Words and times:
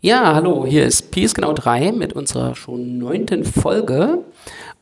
Ja, 0.00 0.32
hallo, 0.32 0.64
hier 0.64 0.84
ist 0.84 1.10
Peace 1.10 1.34
Genau 1.34 1.52
3 1.52 1.90
mit 1.90 2.12
unserer 2.12 2.54
schon 2.54 2.98
neunten 2.98 3.44
Folge. 3.44 4.22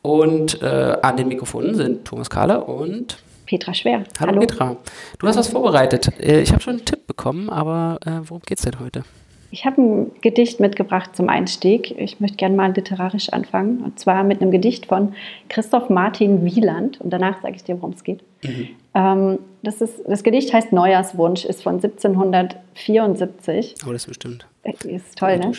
Und 0.03 0.61
äh, 0.61 0.99
an 1.01 1.17
den 1.17 1.29
Mikrofonen 1.29 1.75
sind 1.75 2.05
Thomas 2.05 2.29
Kahler 2.29 2.69
und 2.69 3.17
Petra 3.47 3.73
Schwer. 3.73 4.05
Hallo, 4.21 4.33
hallo. 4.33 4.41
Petra. 4.41 4.77
Du 5.19 5.27
hast 5.27 5.39
was 5.39 5.49
vorbereitet. 5.49 6.11
Äh, 6.21 6.43
ich 6.43 6.53
habe 6.53 6.61
schon 6.61 6.75
einen 6.75 6.85
Tipp 6.85 7.07
bekommen, 7.07 7.49
aber 7.49 7.99
äh, 8.05 8.29
worum 8.29 8.43
geht 8.43 8.59
es 8.59 8.65
denn 8.65 8.79
heute? 8.79 9.05
Ich 9.51 9.65
habe 9.65 9.81
ein 9.81 10.11
Gedicht 10.21 10.61
mitgebracht 10.61 11.17
zum 11.17 11.31
Einstieg. 11.31 11.99
Ich 11.99 12.21
möchte 12.21 12.37
gerne 12.37 12.55
mal 12.55 12.75
literarisch 12.75 13.31
anfangen. 13.31 13.83
Und 13.83 13.99
zwar 13.99 14.23
mit 14.23 14.43
einem 14.43 14.51
Gedicht 14.51 14.85
von 14.85 15.15
Christoph 15.49 15.89
Martin 15.89 16.45
Wieland. 16.45 17.01
Und 17.01 17.09
danach 17.09 17.41
sage 17.41 17.55
ich 17.57 17.65
dir, 17.65 17.81
worum 17.81 17.95
es 17.95 18.05
geht. 18.05 18.21
Mhm. 18.45 18.69
Ähm, 18.95 19.39
das, 19.63 19.81
ist, 19.81 19.95
das 20.07 20.23
Gedicht 20.23 20.53
heißt 20.53 20.75
Neujahrswunsch, 20.75 21.47
ist 21.47 21.63
von 21.63 21.77
1774. 21.77 23.77
Oh, 23.87 23.93
das 23.93 24.03
ist 24.03 24.09
bestimmt. 24.09 24.47
Äh, 24.67 24.95
ist 24.95 25.19
toll, 25.19 25.39
ne? 25.39 25.53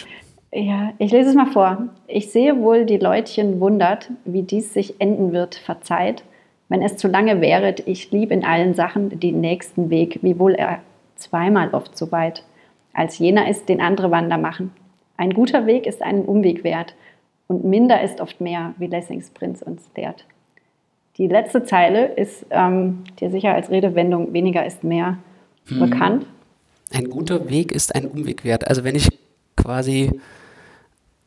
Ja, 0.54 0.94
ich 0.98 1.12
lese 1.12 1.30
es 1.30 1.36
mal 1.36 1.48
vor. 1.48 1.90
Ich 2.08 2.32
sehe 2.32 2.58
wohl, 2.62 2.86
die 2.86 2.98
Leutchen 2.98 3.60
wundert, 3.60 4.10
wie 4.24 4.44
dies 4.44 4.74
sich 4.74 5.00
enden 5.00 5.34
wird, 5.34 5.56
verzeiht. 5.56 6.24
Wenn 6.70 6.82
es 6.82 6.98
zu 6.98 7.08
lange 7.08 7.42
wäret, 7.42 7.84
ich 7.86 8.12
lieb 8.12 8.32
in 8.32 8.46
allen 8.46 8.74
Sachen 8.74 9.20
den 9.20 9.42
nächsten 9.42 9.90
Weg, 9.90 10.20
wiewohl 10.22 10.54
er 10.56 10.80
zweimal 11.16 11.70
oft 11.74 11.98
so 11.98 12.12
weit 12.12 12.44
als 12.94 13.20
jener 13.20 13.50
ist, 13.50 13.70
den 13.70 13.82
andere 13.82 14.10
Wander 14.10 14.38
machen. 14.38 14.72
Ein 15.18 15.32
guter 15.32 15.66
Weg 15.66 15.86
ist 15.86 16.02
einen 16.02 16.26
Umweg 16.26 16.64
wert 16.64 16.96
und 17.48 17.64
minder 17.64 18.02
ist 18.02 18.22
oft 18.22 18.42
mehr, 18.42 18.74
wie 18.78 18.88
Lessings 18.88 19.30
Prinz 19.30 19.62
uns 19.62 19.90
lehrt. 19.96 20.26
Die 21.18 21.28
letzte 21.28 21.64
Zeile 21.64 22.06
ist 22.06 22.46
ähm, 22.52 23.04
dir 23.20 23.32
sicher 23.32 23.54
als 23.54 23.70
Redewendung 23.70 24.34
weniger 24.34 24.66
ist 24.66 24.84
mehr 24.84 25.18
hm. 25.68 25.80
bekannt. 25.80 26.26
Ein 26.94 27.10
guter 27.10 27.50
Weg 27.50 27.72
ist 27.72 27.96
ein 27.96 28.06
Umweg 28.06 28.44
wert. 28.44 28.68
Also 28.68 28.84
wenn 28.84 28.96
ich 28.96 29.10
quasi 29.56 30.12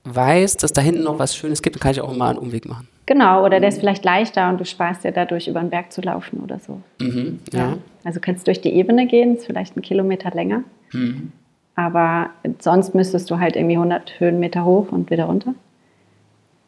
weiß, 0.04 0.56
dass 0.56 0.72
da 0.72 0.80
hinten 0.80 1.02
noch 1.02 1.18
was 1.18 1.36
Schönes 1.36 1.62
gibt, 1.62 1.76
dann 1.76 1.80
kann 1.80 1.92
ich 1.92 2.00
auch 2.00 2.16
mal 2.16 2.30
einen 2.30 2.38
Umweg 2.38 2.66
machen. 2.66 2.88
Genau, 3.06 3.44
oder 3.44 3.58
der 3.58 3.70
ist 3.70 3.80
vielleicht 3.80 4.04
leichter 4.04 4.48
und 4.48 4.60
du 4.60 4.64
sparst 4.64 5.04
dir 5.04 5.10
dadurch 5.10 5.48
über 5.48 5.60
den 5.60 5.70
Berg 5.70 5.92
zu 5.92 6.00
laufen 6.00 6.40
oder 6.40 6.60
so. 6.60 6.80
Mhm, 7.00 7.40
ja. 7.52 7.58
ja. 7.58 7.78
Also 8.04 8.20
kannst 8.20 8.46
durch 8.46 8.60
die 8.60 8.70
Ebene 8.70 9.06
gehen, 9.06 9.36
ist 9.36 9.46
vielleicht 9.46 9.76
einen 9.76 9.82
Kilometer 9.82 10.30
länger. 10.30 10.62
Mhm. 10.92 11.32
Aber 11.74 12.30
sonst 12.60 12.94
müsstest 12.94 13.30
du 13.30 13.38
halt 13.38 13.56
irgendwie 13.56 13.76
100 13.76 14.20
Höhenmeter 14.20 14.64
hoch 14.64 14.92
und 14.92 15.10
wieder 15.10 15.24
runter. 15.24 15.54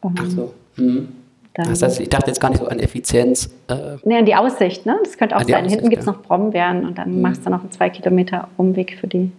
Um, 0.01 0.15
Ach 0.19 0.25
so. 0.25 0.53
Mhm. 0.75 1.07
Das 1.55 1.83
heißt, 1.83 1.99
ich 1.99 2.09
dachte 2.09 2.27
jetzt 2.27 2.39
gar 2.39 2.49
nicht 2.49 2.59
so 2.59 2.67
an 2.67 2.79
Effizienz. 2.79 3.49
Äh 3.67 3.97
nee, 4.03 4.17
an 4.17 4.25
die 4.25 4.35
Aussicht, 4.35 4.85
ne? 4.85 4.97
Das 5.03 5.17
könnte 5.17 5.35
auch 5.35 5.43
sein. 5.43 5.55
Aussicht, 5.55 5.71
Hinten 5.71 5.89
gibt 5.89 6.01
es 6.01 6.07
ja. 6.07 6.11
noch 6.11 6.21
Brombeeren 6.21 6.85
und 6.85 6.97
dann 6.97 7.15
mhm. 7.15 7.21
machst 7.21 7.45
du 7.45 7.49
noch 7.49 7.61
einen 7.61 7.71
2 7.71 7.89
Kilometer 7.89 8.47
Umweg 8.57 8.97
für 8.99 9.07
die 9.07 9.31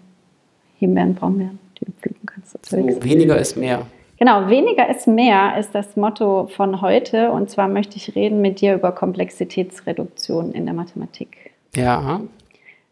Himbeeren, 0.78 1.14
Brombeeren, 1.14 1.58
die 1.80 1.86
du 1.86 1.92
pflücken 1.92 2.26
kannst. 2.26 2.66
So, 2.66 2.76
weniger 2.76 3.36
ist 3.36 3.56
mehr. 3.56 3.86
Genau, 4.18 4.48
weniger 4.48 4.88
ist 4.88 5.08
mehr 5.08 5.58
ist 5.58 5.74
das 5.74 5.96
Motto 5.96 6.46
von 6.46 6.80
heute. 6.80 7.32
Und 7.32 7.50
zwar 7.50 7.66
möchte 7.66 7.96
ich 7.96 8.14
reden 8.14 8.40
mit 8.40 8.60
dir 8.60 8.74
über 8.74 8.92
Komplexitätsreduktion 8.92 10.52
in 10.52 10.66
der 10.66 10.74
Mathematik. 10.74 11.52
Ja. 11.74 12.20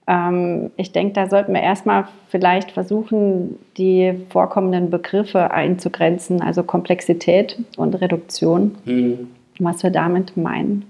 Ähm, 0.06 0.70
ich 0.76 0.92
denke, 0.92 1.14
da 1.14 1.28
sollten 1.28 1.54
wir 1.54 1.60
erstmal 1.60 2.08
vielleicht 2.28 2.72
versuchen, 2.72 3.58
die 3.76 4.14
vorkommenden 4.30 4.90
Begriffe 4.90 5.50
einzugrenzen, 5.50 6.40
also 6.42 6.62
Komplexität 6.62 7.58
und 7.76 7.94
Reduktion, 7.94 8.76
hm. 8.84 9.28
was 9.58 9.82
wir 9.82 9.90
damit 9.90 10.36
meinen. 10.36 10.84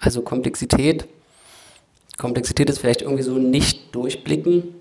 Also 0.00 0.22
Komplexität. 0.22 1.06
Komplexität 2.18 2.68
ist 2.68 2.78
vielleicht 2.78 3.02
irgendwie 3.02 3.22
so 3.22 3.38
nicht 3.38 3.94
durchblicken, 3.94 4.74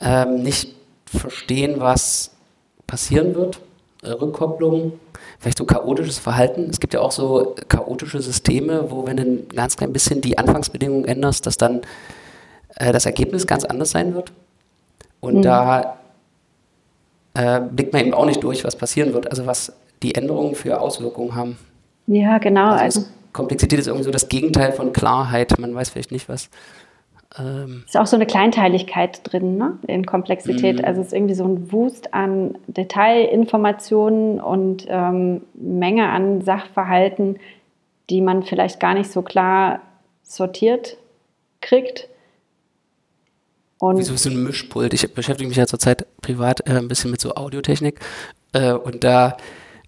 ähm, 0.00 0.42
nicht 0.42 0.74
verstehen, 1.04 1.74
was 1.78 2.32
passieren 2.86 3.34
wird, 3.34 3.60
äh, 4.02 4.10
Rückkopplung, 4.10 4.92
vielleicht 5.38 5.58
so 5.58 5.64
chaotisches 5.64 6.18
Verhalten. 6.18 6.68
Es 6.70 6.80
gibt 6.80 6.94
ja 6.94 7.00
auch 7.00 7.10
so 7.12 7.54
chaotische 7.68 8.20
Systeme, 8.20 8.90
wo 8.90 9.06
wenn 9.06 9.16
du 9.16 9.22
ein 9.24 9.48
ganz 9.48 9.76
klein 9.76 9.92
bisschen 9.92 10.20
die 10.20 10.38
Anfangsbedingungen 10.38 11.04
änderst, 11.04 11.46
dass 11.46 11.56
dann 11.56 11.82
äh, 12.76 12.92
das 12.92 13.06
Ergebnis 13.06 13.46
ganz 13.46 13.64
anders 13.64 13.90
sein 13.90 14.14
wird. 14.14 14.32
Und 15.20 15.36
mhm. 15.36 15.42
da 15.42 15.96
äh, 17.34 17.60
blickt 17.60 17.92
man 17.92 18.02
eben 18.02 18.14
auch 18.14 18.26
nicht 18.26 18.42
durch, 18.42 18.64
was 18.64 18.76
passieren 18.76 19.12
wird, 19.12 19.28
also 19.30 19.46
was 19.46 19.72
die 20.02 20.14
Änderungen 20.14 20.54
für 20.54 20.80
Auswirkungen 20.80 21.34
haben. 21.34 21.58
Ja, 22.06 22.38
genau. 22.38 22.70
Also, 22.70 23.00
also 23.00 23.04
Komplexität 23.32 23.78
ist 23.78 23.86
irgendwie 23.86 24.04
so 24.04 24.10
das 24.10 24.28
Gegenteil 24.28 24.72
von 24.72 24.92
Klarheit. 24.92 25.58
Man 25.58 25.74
weiß 25.74 25.90
vielleicht 25.90 26.12
nicht, 26.12 26.28
was. 26.28 26.48
Ähm 27.38 27.84
ist 27.86 27.96
auch 27.96 28.06
so 28.06 28.16
eine 28.16 28.26
Kleinteiligkeit 28.26 29.20
drin, 29.24 29.56
ne? 29.56 29.78
In 29.86 30.06
Komplexität. 30.06 30.78
Mhm. 30.78 30.84
Also 30.84 31.00
es 31.00 31.08
ist 31.08 31.12
irgendwie 31.12 31.34
so 31.34 31.44
ein 31.44 31.72
Wust 31.72 32.14
an 32.14 32.56
Detailinformationen 32.68 34.40
und 34.40 34.86
ähm, 34.88 35.42
Menge 35.54 36.08
an 36.08 36.42
Sachverhalten, 36.42 37.38
die 38.08 38.20
man 38.20 38.42
vielleicht 38.42 38.80
gar 38.80 38.94
nicht 38.94 39.10
so 39.10 39.22
klar 39.22 39.80
sortiert 40.22 40.96
kriegt. 41.60 42.08
Und 43.78 43.98
Wieso 43.98 44.16
so 44.16 44.30
ein 44.30 44.42
Mischpult? 44.42 44.94
Ich 44.94 45.12
beschäftige 45.12 45.48
mich 45.48 45.58
ja 45.58 45.66
zurzeit 45.66 46.06
privat 46.22 46.66
äh, 46.66 46.72
ein 46.72 46.88
bisschen 46.88 47.10
mit 47.10 47.20
so 47.20 47.34
Audiotechnik 47.34 48.00
äh, 48.52 48.72
und 48.72 49.04
da 49.04 49.36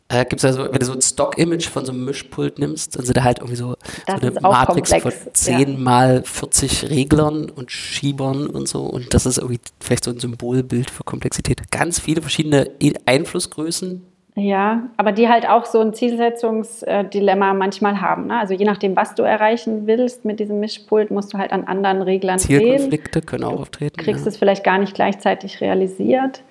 äh, 0.08 0.24
gibt 0.24 0.40
es 0.40 0.44
also, 0.44 0.72
wenn 0.72 0.78
du 0.78 0.86
so 0.86 0.92
ein 0.92 1.02
Stock-Image 1.02 1.68
von 1.68 1.84
so 1.84 1.92
einem 1.92 2.04
Mischpult 2.04 2.58
nimmst, 2.58 2.96
dann 2.96 3.04
sind 3.04 3.16
da 3.16 3.24
halt 3.24 3.38
irgendwie 3.38 3.56
so, 3.56 3.76
so 4.06 4.12
eine 4.12 4.30
Matrix 4.30 4.90
komplex, 4.90 5.22
von 5.22 5.34
10 5.34 5.58
ja. 5.58 5.78
mal 5.78 6.22
40 6.24 6.88
Reglern 6.88 7.50
und 7.50 7.70
Schiebern 7.70 8.46
und 8.46 8.68
so 8.68 8.84
und 8.84 9.12
das 9.12 9.26
ist 9.26 9.38
irgendwie 9.38 9.60
vielleicht 9.80 10.04
so 10.04 10.10
ein 10.10 10.18
Symbolbild 10.18 10.90
für 10.90 11.04
Komplexität. 11.04 11.70
Ganz 11.70 12.00
viele 12.00 12.22
verschiedene 12.22 12.70
Einflussgrößen, 13.04 14.02
ja, 14.38 14.84
aber 14.96 15.12
die 15.12 15.28
halt 15.28 15.48
auch 15.48 15.64
so 15.64 15.80
ein 15.80 15.92
Zielsetzungsdilemma 15.94 17.54
manchmal 17.54 18.00
haben. 18.00 18.28
Ne? 18.28 18.38
Also 18.38 18.54
je 18.54 18.64
nachdem, 18.64 18.96
was 18.96 19.14
du 19.14 19.22
erreichen 19.22 19.86
willst 19.86 20.24
mit 20.24 20.40
diesem 20.40 20.60
Mischpult, 20.60 21.10
musst 21.10 21.34
du 21.34 21.38
halt 21.38 21.52
an 21.52 21.64
anderen 21.64 22.02
Reglern 22.02 22.38
Zielkonflikte 22.38 23.22
können 23.22 23.44
auch 23.44 23.60
auftreten. 23.60 23.96
Du 23.96 24.04
kriegst 24.04 24.24
ja. 24.24 24.30
es 24.30 24.36
vielleicht 24.36 24.64
gar 24.64 24.78
nicht 24.78 24.94
gleichzeitig 24.94 25.60
realisiert. 25.60 26.42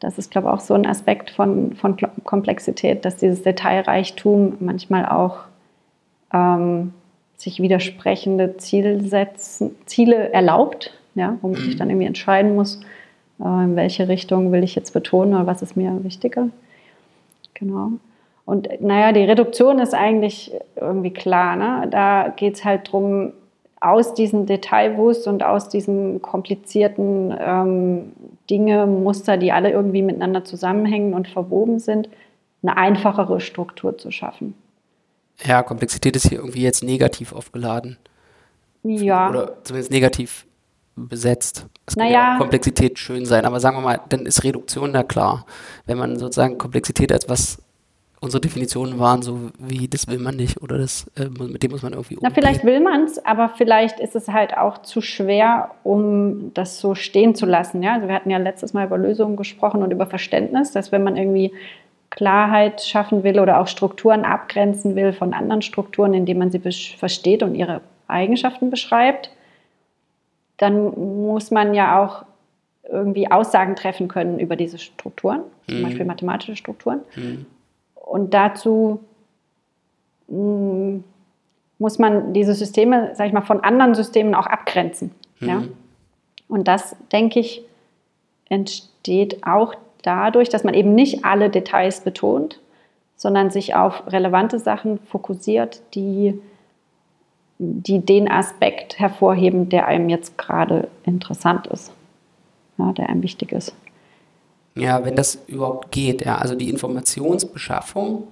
Das 0.00 0.18
ist, 0.18 0.30
glaube 0.30 0.48
ich, 0.48 0.54
auch 0.54 0.60
so 0.60 0.74
ein 0.74 0.86
Aspekt 0.86 1.30
von, 1.30 1.74
von 1.74 1.96
Komplexität, 2.24 3.04
dass 3.04 3.16
dieses 3.16 3.42
Detailreichtum 3.42 4.56
manchmal 4.60 5.06
auch 5.06 5.40
ähm, 6.32 6.92
sich 7.36 7.60
widersprechende 7.60 8.56
Zielsetzen, 8.56 9.76
Ziele 9.86 10.32
erlaubt, 10.32 10.92
ja, 11.14 11.36
wo 11.40 11.48
man 11.48 11.60
sich 11.60 11.74
mhm. 11.74 11.78
dann 11.78 11.90
irgendwie 11.90 12.06
entscheiden 12.06 12.54
muss, 12.54 12.80
äh, 13.40 13.64
in 13.64 13.76
welche 13.76 14.08
Richtung 14.08 14.52
will 14.52 14.64
ich 14.64 14.74
jetzt 14.74 14.92
betonen 14.92 15.34
oder 15.34 15.46
was 15.46 15.62
ist 15.62 15.76
mir 15.76 15.92
wichtiger. 16.02 16.48
Genau. 17.62 17.92
Und 18.44 18.68
naja, 18.80 19.12
die 19.12 19.22
Reduktion 19.22 19.78
ist 19.78 19.94
eigentlich 19.94 20.52
irgendwie 20.74 21.12
klar. 21.12 21.54
Ne? 21.54 21.86
Da 21.88 22.28
geht 22.34 22.54
es 22.54 22.64
halt 22.64 22.88
darum, 22.88 23.32
aus 23.80 24.14
diesem 24.14 24.46
Detailwust 24.46 25.28
und 25.28 25.44
aus 25.44 25.68
diesen 25.68 26.20
komplizierten 26.22 27.32
ähm, 27.38 28.12
Dinge, 28.50 28.86
Muster, 28.86 29.36
die 29.36 29.52
alle 29.52 29.70
irgendwie 29.70 30.02
miteinander 30.02 30.44
zusammenhängen 30.44 31.14
und 31.14 31.28
verwoben 31.28 31.78
sind, 31.78 32.08
eine 32.62 32.76
einfachere 32.76 33.40
Struktur 33.40 33.96
zu 33.96 34.10
schaffen. 34.10 34.54
Ja, 35.44 35.62
Komplexität 35.62 36.16
ist 36.16 36.28
hier 36.28 36.38
irgendwie 36.38 36.62
jetzt 36.62 36.82
negativ 36.82 37.32
aufgeladen. 37.32 37.96
Ja. 38.82 39.30
Oder 39.30 39.62
zumindest 39.62 39.92
negativ 39.92 40.46
besetzt. 40.96 41.66
Es 41.86 41.96
kann 41.96 42.06
naja. 42.08 42.32
ja 42.32 42.38
Komplexität 42.38 42.98
schön 42.98 43.26
sein, 43.26 43.44
aber 43.44 43.60
sagen 43.60 43.76
wir 43.76 43.82
mal, 43.82 44.00
dann 44.08 44.26
ist 44.26 44.44
Reduktion 44.44 44.92
da 44.92 45.02
klar. 45.02 45.46
Wenn 45.86 45.98
man 45.98 46.18
sozusagen 46.18 46.58
Komplexität 46.58 47.12
als 47.12 47.28
was 47.28 47.58
unsere 48.22 48.40
Definitionen 48.40 49.00
waren, 49.00 49.20
so 49.20 49.50
wie 49.58 49.88
das 49.88 50.06
will 50.06 50.18
man 50.18 50.36
nicht 50.36 50.62
oder 50.62 50.78
das 50.78 51.10
äh, 51.18 51.24
mit 51.24 51.60
dem 51.62 51.72
muss 51.72 51.82
man 51.82 51.92
irgendwie 51.92 52.14
umgehen. 52.14 52.30
Na, 52.30 52.34
vielleicht 52.34 52.64
will 52.64 52.78
man 52.78 53.02
es, 53.02 53.24
aber 53.26 53.48
vielleicht 53.48 53.98
ist 53.98 54.14
es 54.14 54.28
halt 54.28 54.56
auch 54.56 54.78
zu 54.78 55.00
schwer, 55.00 55.72
um 55.82 56.54
das 56.54 56.78
so 56.78 56.94
stehen 56.94 57.34
zu 57.34 57.46
lassen. 57.46 57.82
Ja? 57.82 57.94
Also 57.94 58.06
wir 58.06 58.14
hatten 58.14 58.30
ja 58.30 58.38
letztes 58.38 58.74
Mal 58.74 58.86
über 58.86 58.96
Lösungen 58.96 59.36
gesprochen 59.36 59.82
und 59.82 59.90
über 59.90 60.06
Verständnis, 60.06 60.70
dass 60.70 60.92
wenn 60.92 61.02
man 61.02 61.16
irgendwie 61.16 61.52
Klarheit 62.10 62.82
schaffen 62.82 63.24
will 63.24 63.40
oder 63.40 63.58
auch 63.58 63.66
Strukturen 63.66 64.24
abgrenzen 64.24 64.94
will 64.94 65.12
von 65.12 65.34
anderen 65.34 65.62
Strukturen, 65.62 66.14
indem 66.14 66.38
man 66.38 66.52
sie 66.52 66.60
versteht 66.60 67.42
und 67.42 67.56
ihre 67.56 67.80
Eigenschaften 68.06 68.70
beschreibt, 68.70 69.30
dann 70.56 71.22
muss 71.22 71.50
man 71.50 71.74
ja 71.74 72.02
auch 72.02 72.24
irgendwie 72.88 73.30
Aussagen 73.30 73.76
treffen 73.76 74.08
können 74.08 74.38
über 74.38 74.56
diese 74.56 74.78
Strukturen, 74.78 75.42
zum 75.68 75.78
mhm. 75.78 75.82
Beispiel 75.84 76.04
mathematische 76.04 76.56
Strukturen. 76.56 77.00
Mhm. 77.16 77.46
Und 77.94 78.34
dazu 78.34 79.00
mh, 80.28 80.36
mm, 80.36 81.04
muss 81.78 81.98
man 81.98 82.32
diese 82.32 82.54
Systeme, 82.54 83.10
sag 83.14 83.26
ich 83.26 83.32
mal, 83.32 83.42
von 83.42 83.60
anderen 83.60 83.94
Systemen 83.94 84.34
auch 84.34 84.46
abgrenzen. 84.46 85.10
Mhm. 85.40 85.48
Ja? 85.48 85.62
Und 86.48 86.68
das, 86.68 86.96
denke 87.10 87.40
ich, 87.40 87.62
entsteht 88.48 89.44
auch 89.46 89.74
dadurch, 90.02 90.48
dass 90.48 90.64
man 90.64 90.74
eben 90.74 90.94
nicht 90.94 91.24
alle 91.24 91.50
Details 91.50 92.02
betont, 92.02 92.60
sondern 93.16 93.50
sich 93.50 93.74
auf 93.74 94.04
relevante 94.12 94.58
Sachen 94.58 94.98
fokussiert, 94.98 95.82
die 95.94 96.40
die 97.62 98.00
den 98.00 98.28
Aspekt 98.28 98.98
hervorheben, 98.98 99.68
der 99.68 99.86
einem 99.86 100.08
jetzt 100.08 100.36
gerade 100.36 100.88
interessant 101.04 101.68
ist, 101.68 101.92
ja, 102.76 102.92
der 102.92 103.08
einem 103.08 103.22
wichtig 103.22 103.52
ist. 103.52 103.72
Ja, 104.74 105.04
wenn 105.04 105.14
das 105.14 105.38
überhaupt 105.46 105.92
geht, 105.92 106.24
ja. 106.24 106.38
Also 106.38 106.54
die 106.54 106.70
Informationsbeschaffung 106.70 108.26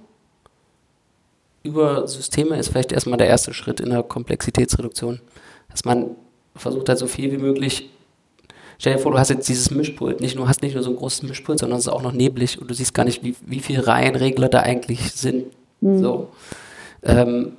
über 1.63 2.07
Systeme 2.07 2.57
ist 2.57 2.69
vielleicht 2.69 2.91
erstmal 2.91 3.17
der 3.17 3.27
erste 3.27 3.53
Schritt 3.53 3.79
in 3.79 3.91
der 3.91 4.03
Komplexitätsreduktion. 4.03 5.21
Dass 5.69 5.85
man 5.85 6.15
versucht 6.55 6.89
halt 6.89 6.99
so 6.99 7.07
viel 7.07 7.31
wie 7.31 7.37
möglich. 7.37 7.89
Stell 8.79 8.95
dir 8.95 8.99
vor, 8.99 9.11
du 9.11 9.19
hast 9.19 9.29
jetzt 9.29 9.47
dieses 9.47 9.69
Mischpult, 9.71 10.19
nicht 10.19 10.35
nur 10.35 10.47
hast 10.47 10.63
nicht 10.63 10.73
nur 10.73 10.83
so 10.83 10.89
ein 10.89 10.95
großes 10.95 11.23
Mischpult, 11.23 11.59
sondern 11.59 11.77
es 11.77 11.85
ist 11.85 11.93
auch 11.93 12.01
noch 12.01 12.13
neblig 12.13 12.59
und 12.59 12.69
du 12.69 12.73
siehst 12.73 12.95
gar 12.95 13.05
nicht, 13.05 13.23
wie, 13.23 13.35
wie 13.45 13.59
viele 13.59 13.85
Reihenregler 13.85 14.49
da 14.49 14.61
eigentlich 14.61 15.11
sind. 15.13 15.45
Mhm. 15.81 15.99
So. 15.99 16.29
Ähm, 17.03 17.53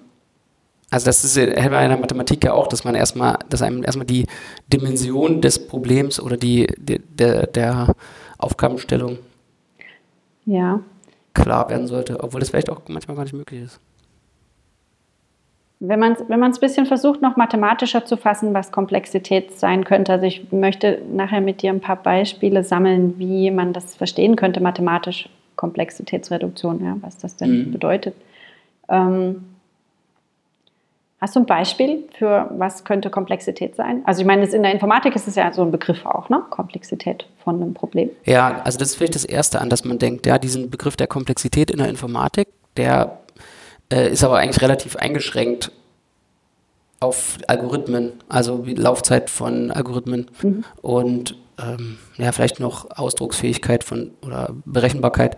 also 0.93 1.07
das 1.07 1.25
ist 1.25 1.39
in 1.39 1.51
der 1.51 1.97
Mathematik 1.97 2.45
ja 2.45 2.53
auch, 2.53 2.67
dass 2.67 2.85
man 2.85 2.95
erstmal, 2.95 3.39
dass 3.49 3.63
einem 3.63 3.83
erstmal 3.83 4.05
die 4.05 4.27
Dimension 4.71 5.41
des 5.41 5.67
Problems 5.67 6.21
oder 6.21 6.37
die, 6.37 6.67
die 6.79 6.99
der, 6.99 7.47
der 7.47 7.95
Aufgabenstellung 8.37 9.19
ja. 10.45 10.81
klar 11.33 11.71
werden 11.71 11.87
sollte, 11.87 12.23
obwohl 12.23 12.41
das 12.41 12.51
vielleicht 12.51 12.69
auch 12.69 12.83
manchmal 12.89 13.17
gar 13.17 13.23
nicht 13.23 13.33
möglich 13.33 13.63
ist. 13.63 13.81
Wenn 15.81 15.99
man 15.99 16.13
es 16.13 16.29
wenn 16.29 16.43
ein 16.45 16.53
bisschen 16.61 16.85
versucht, 16.85 17.23
noch 17.23 17.37
mathematischer 17.37 18.05
zu 18.05 18.19
fassen, 18.19 18.53
was 18.53 18.71
Komplexität 18.71 19.59
sein 19.59 19.85
könnte, 19.85 20.13
also 20.13 20.27
ich 20.27 20.53
möchte 20.53 21.01
nachher 21.11 21.41
mit 21.41 21.63
dir 21.63 21.73
ein 21.73 21.81
paar 21.81 21.97
Beispiele 21.97 22.65
sammeln, 22.65 23.19
wie 23.19 23.51
man 23.51 23.73
das 23.73 23.95
verstehen 23.95 24.37
könnte, 24.37 24.61
mathematisch 24.61 25.31
Komplexitätsreduktion, 25.57 26.85
ja, 26.85 26.99
was 27.01 27.17
das 27.17 27.37
denn 27.37 27.69
mhm. 27.69 27.73
bedeutet. 27.73 28.15
Ähm, 28.91 29.45
Hast 31.23 31.37
du 31.37 31.41
ein 31.41 31.47
Beispiel 31.47 32.03
für 32.19 32.51
was 32.59 32.83
könnte 32.83 33.09
Komplexität 33.09 33.77
sein? 33.77 34.03
Also 34.07 34.23
ich 34.23 34.27
meine, 34.27 34.45
in 34.45 34.65
der 34.65 34.73
Informatik 34.73 35.15
ist 35.15 35.29
es 35.29 35.37
ja 35.37 35.53
so 35.53 35.63
ein 35.63 35.71
Begriff 35.71 36.05
auch, 36.05 36.29
ne? 36.29 36.43
Komplexität 36.51 37.27
von 37.45 37.63
einem 37.63 37.75
Problem. 37.75 38.11
Ja, 38.25 38.61
also 38.65 38.77
das 38.77 38.89
ist 38.89 38.97
vielleicht 38.97 39.15
das 39.15 39.25
Erste, 39.25 39.61
an 39.61 39.71
das 39.71 39.85
man 39.85 40.01
denkt. 40.01 40.27
Ja, 40.27 40.41
diesen 40.41 40.69
Begriff 40.69 40.97
der 40.97 41.07
Komplexität 41.07 41.71
in 41.71 41.79
der 41.79 41.89
Informatik, 41.89 42.49
der 42.77 43.21
äh, 43.93 44.11
ist 44.11 44.25
aber 44.25 44.39
eigentlich 44.39 44.61
relativ 44.63 44.97
eingeschränkt 44.97 45.71
auf 46.99 47.39
Algorithmen, 47.47 48.15
also 48.29 48.59
die 48.59 48.75
Laufzeit 48.75 49.31
von 49.31 49.71
Algorithmen 49.71 50.29
mhm. 50.43 50.65
und 50.81 51.37
ähm, 51.63 51.99
ja, 52.17 52.33
vielleicht 52.33 52.59
noch 52.59 52.99
Ausdrucksfähigkeit 52.99 53.85
von 53.85 54.11
oder 54.27 54.57
Berechenbarkeit, 54.65 55.37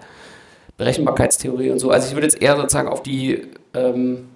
Berechenbarkeitstheorie 0.79 1.69
und 1.69 1.79
so. 1.79 1.91
Also 1.91 2.09
ich 2.09 2.15
würde 2.15 2.27
jetzt 2.27 2.41
eher 2.41 2.57
sozusagen 2.57 2.89
auf 2.89 3.03
die 3.03 3.43
ähm, 3.75 4.29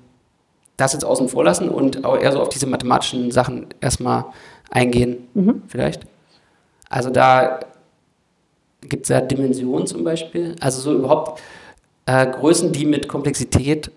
das 0.79 0.95
jetzt 0.95 1.05
außen 1.05 1.29
vor 1.29 1.45
lassen 1.45 1.69
und 1.69 2.05
auch 2.05 2.17
eher 2.17 2.33
so 2.33 2.41
auf 2.41 2.49
diese 2.49 2.67
mathematischen 2.67 3.31
Sachen 3.31 3.67
erstmal 3.81 4.25
eingehen, 4.71 5.29
mhm. 5.35 5.63
vielleicht. 5.67 6.07
Also 6.89 7.11
da 7.11 7.61
gibt 8.83 9.03
es 9.03 9.09
ja 9.11 9.21
Dimensionen 9.21 9.87
zum 9.87 10.05
Beispiel, 10.05 10.57
also 10.61 10.81
so 10.81 10.95
überhaupt 10.95 11.43
äh, 12.07 12.27
Größen, 12.27 12.73
die 12.73 12.87
mit 12.87 13.09
Komplexität 13.09 13.91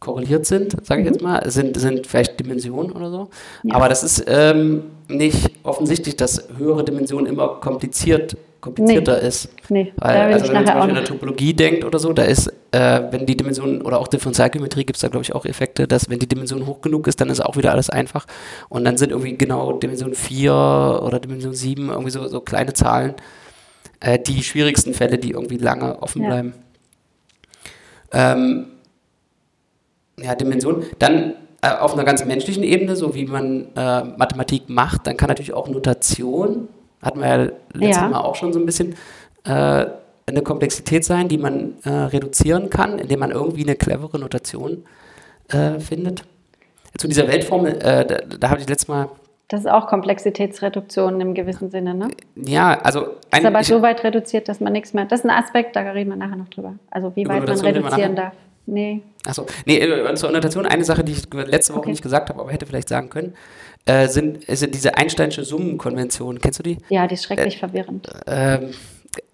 korreliert 0.00 0.44
sind, 0.44 0.84
sage 0.84 1.02
ich 1.02 1.06
mhm. 1.06 1.12
jetzt 1.14 1.22
mal, 1.22 1.50
sind, 1.50 1.78
sind 1.78 2.06
vielleicht 2.06 2.40
Dimensionen 2.40 2.90
oder 2.92 3.10
so. 3.10 3.28
Ja. 3.62 3.76
Aber 3.76 3.88
das 3.88 4.02
ist 4.02 4.24
ähm, 4.26 4.82
nicht 5.08 5.52
offensichtlich, 5.62 6.16
dass 6.16 6.48
höhere 6.56 6.84
Dimensionen 6.84 7.26
immer 7.26 7.60
kompliziert 7.60 8.36
komplizierter 8.60 9.20
nee. 9.20 9.28
ist. 9.28 9.48
Nee, 9.68 9.92
Weil, 9.96 10.32
also 10.32 10.46
wenn 10.46 10.54
man 10.54 10.66
zum 10.66 10.74
Beispiel 10.74 10.88
in 10.90 10.94
der 10.94 11.04
Topologie 11.04 11.54
denkt 11.54 11.84
oder 11.84 11.98
so, 11.98 12.12
da 12.12 12.22
ist, 12.22 12.48
äh, 12.72 13.02
wenn 13.10 13.26
die 13.26 13.36
Dimension 13.36 13.82
oder 13.82 13.98
auch 13.98 14.08
Differentialgeometrie 14.08 14.84
gibt 14.84 14.96
es 14.96 15.00
da, 15.00 15.08
glaube 15.08 15.22
ich, 15.22 15.34
auch 15.34 15.44
Effekte, 15.44 15.88
dass 15.88 16.10
wenn 16.10 16.18
die 16.18 16.28
Dimension 16.28 16.66
hoch 16.66 16.80
genug 16.80 17.06
ist, 17.06 17.20
dann 17.20 17.30
ist 17.30 17.40
auch 17.40 17.56
wieder 17.56 17.72
alles 17.72 17.90
einfach. 17.90 18.26
Und 18.68 18.84
dann 18.84 18.96
sind 18.96 19.10
irgendwie 19.10 19.36
genau 19.36 19.72
Dimension 19.72 20.14
4 20.14 20.52
oder 21.02 21.18
Dimension 21.18 21.54
7 21.54 21.88
irgendwie 21.88 22.10
so, 22.10 22.26
so 22.28 22.40
kleine 22.40 22.72
Zahlen, 22.72 23.14
äh, 24.00 24.18
die 24.18 24.42
schwierigsten 24.42 24.94
Fälle, 24.94 25.18
die 25.18 25.30
irgendwie 25.30 25.58
lange 25.58 26.02
offen 26.02 26.22
ja. 26.22 26.28
bleiben. 26.28 26.54
Ähm, 28.12 28.66
ja, 30.18 30.34
Dimension. 30.34 30.84
Dann 30.98 31.34
äh, 31.62 31.70
auf 31.70 31.94
einer 31.94 32.04
ganz 32.04 32.24
menschlichen 32.24 32.62
Ebene, 32.62 32.96
so 32.96 33.14
wie 33.14 33.26
man 33.26 33.68
äh, 33.76 34.04
Mathematik 34.04 34.68
macht, 34.68 35.06
dann 35.06 35.16
kann 35.16 35.28
natürlich 35.28 35.52
auch 35.52 35.68
Notation 35.68 36.68
hatten 37.02 37.20
wir 37.20 37.28
ja 37.28 37.36
letztes 37.72 38.02
ja. 38.02 38.08
Mal 38.08 38.20
auch 38.20 38.34
schon 38.34 38.52
so 38.52 38.58
ein 38.58 38.66
bisschen, 38.66 38.94
äh, 39.44 39.86
eine 40.30 40.42
Komplexität 40.42 41.04
sein, 41.04 41.28
die 41.28 41.38
man 41.38 41.74
äh, 41.84 41.90
reduzieren 41.90 42.70
kann, 42.70 42.98
indem 42.98 43.20
man 43.20 43.30
irgendwie 43.30 43.62
eine 43.62 43.76
clevere 43.76 44.18
Notation 44.18 44.84
äh, 45.48 45.78
findet. 45.78 46.24
Zu 46.96 47.08
dieser 47.08 47.28
Weltformel, 47.28 47.76
äh, 47.82 48.06
da, 48.06 48.18
da 48.38 48.50
habe 48.50 48.60
ich 48.60 48.68
letztes 48.68 48.88
Mal 48.88 49.08
das 49.48 49.62
ist 49.62 49.66
auch 49.66 49.88
Komplexitätsreduktion 49.88 51.20
im 51.20 51.34
gewissen 51.34 51.72
Sinne, 51.72 51.92
ne? 51.92 52.06
Ja, 52.36 52.78
also. 52.82 53.16
Ein, 53.32 53.40
ist 53.40 53.46
aber 53.46 53.64
so 53.64 53.82
weit 53.82 54.04
reduziert, 54.04 54.48
dass 54.48 54.60
man 54.60 54.72
nichts 54.72 54.94
mehr. 54.94 55.06
Das 55.06 55.20
ist 55.20 55.26
ein 55.26 55.30
Aspekt, 55.30 55.74
da 55.74 55.80
reden 55.80 56.10
wir 56.10 56.16
nachher 56.16 56.36
noch 56.36 56.48
drüber. 56.50 56.74
Also, 56.88 57.10
wie 57.16 57.26
weit 57.26 57.48
man 57.48 57.58
reduzieren 57.58 58.14
darf. 58.14 58.34
Nee. 58.66 59.02
Achso, 59.26 59.46
nee, 59.66 59.78
äh, 59.78 60.14
zur 60.14 60.30
Notation 60.30 60.66
eine 60.66 60.84
Sache, 60.84 61.02
die 61.02 61.12
ich 61.12 61.24
letzte 61.32 61.72
Woche 61.72 61.80
okay. 61.80 61.90
nicht 61.90 62.02
gesagt 62.02 62.28
habe, 62.28 62.40
aber 62.40 62.52
hätte 62.52 62.64
vielleicht 62.64 62.88
sagen 62.88 63.10
können 63.10 63.34
äh, 63.86 64.08
sind, 64.08 64.44
sind 64.46 64.74
diese 64.74 64.96
Einsteinsche 64.96 65.44
Summenkonvention. 65.44 66.40
Kennst 66.40 66.58
du 66.58 66.62
die? 66.62 66.78
Ja, 66.88 67.06
die 67.06 67.14
ist 67.14 67.24
schrecklich 67.24 67.56
äh, 67.56 67.58
verwirrend. 67.58 68.08
Ähm, 68.26 68.70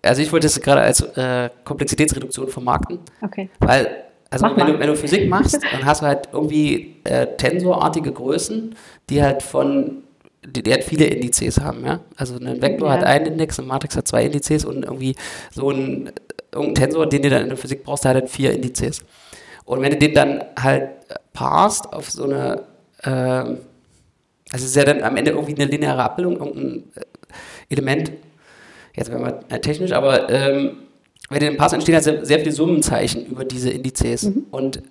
also 0.03 0.23
ich 0.23 0.33
wollte 0.33 0.47
das 0.47 0.61
gerade 0.61 0.81
als 0.81 1.01
äh, 1.01 1.51
Komplexitätsreduktion 1.65 2.49
vermarkten. 2.49 2.99
Okay. 3.23 3.51
Weil, 3.59 4.05
also 4.31 4.47
wenn 4.57 4.67
du, 4.67 4.79
wenn 4.79 4.87
du, 4.87 4.97
Physik 4.97 5.29
machst, 5.29 5.55
dann 5.55 5.85
hast 5.85 6.03
du 6.03 6.07
halt 6.07 6.29
irgendwie 6.33 6.97
äh, 7.05 7.27
tensorartige 7.37 8.13
Größen, 8.13 8.75
die 9.11 9.23
halt 9.23 9.43
von 9.43 10.03
die, 10.47 10.63
die 10.63 10.71
halt 10.71 10.85
viele 10.85 11.07
Indizes 11.07 11.61
haben, 11.61 11.85
ja. 11.85 12.01
Also 12.17 12.37
ein 12.37 12.63
Vektor 12.63 12.89
ja. 12.89 12.95
hat 12.95 13.05
einen 13.05 13.27
Index, 13.27 13.59
eine 13.59 13.67
Matrix 13.67 13.97
hat 13.97 14.07
zwei 14.07 14.25
Indizes 14.25 14.65
und 14.65 14.85
irgendwie 14.85 15.17
so 15.53 15.71
ein 15.71 16.13
irgendein 16.53 16.75
Tensor, 16.75 17.07
den 17.07 17.23
du 17.23 17.31
dann 17.31 17.43
in 17.43 17.49
der 17.49 17.59
Physik 17.59 17.85
brauchst, 17.85 18.05
der 18.05 18.11
hat 18.11 18.21
halt 18.23 18.31
vier 18.31 18.53
Indizes. 18.53 19.03
Und 19.65 19.83
wenn 19.83 19.91
du 19.91 19.99
den 19.99 20.15
dann 20.15 20.45
halt 20.61 20.91
passt 21.33 21.93
auf 21.93 22.11
so 22.11 22.25
eine 22.25 22.63
äh, 23.03 23.57
also 24.53 24.65
es 24.65 24.71
ist 24.71 24.77
ja 24.77 24.85
dann 24.85 25.03
am 25.03 25.17
Ende 25.17 25.33
irgendwie 25.33 25.55
eine 25.55 25.71
lineare 25.71 26.03
Abbildung, 26.03 26.39
irgendein 26.39 26.85
äh, 26.95 27.01
Element. 27.69 28.13
Jetzt 28.95 29.11
werden 29.11 29.25
wir 29.25 29.61
technisch, 29.61 29.93
aber 29.93 30.31
ähm, 30.31 30.79
wenn 31.29 31.41
den 31.41 31.57
Pass 31.57 31.73
entstehen 31.73 31.97
halt 31.97 32.05
sehr, 32.05 32.25
sehr 32.25 32.39
viele 32.39 32.53
Summenzeichen 32.53 33.27
über 33.27 33.45
diese 33.45 33.71
Indizes. 33.71 34.23
Mhm. 34.23 34.47
Und 34.51 34.83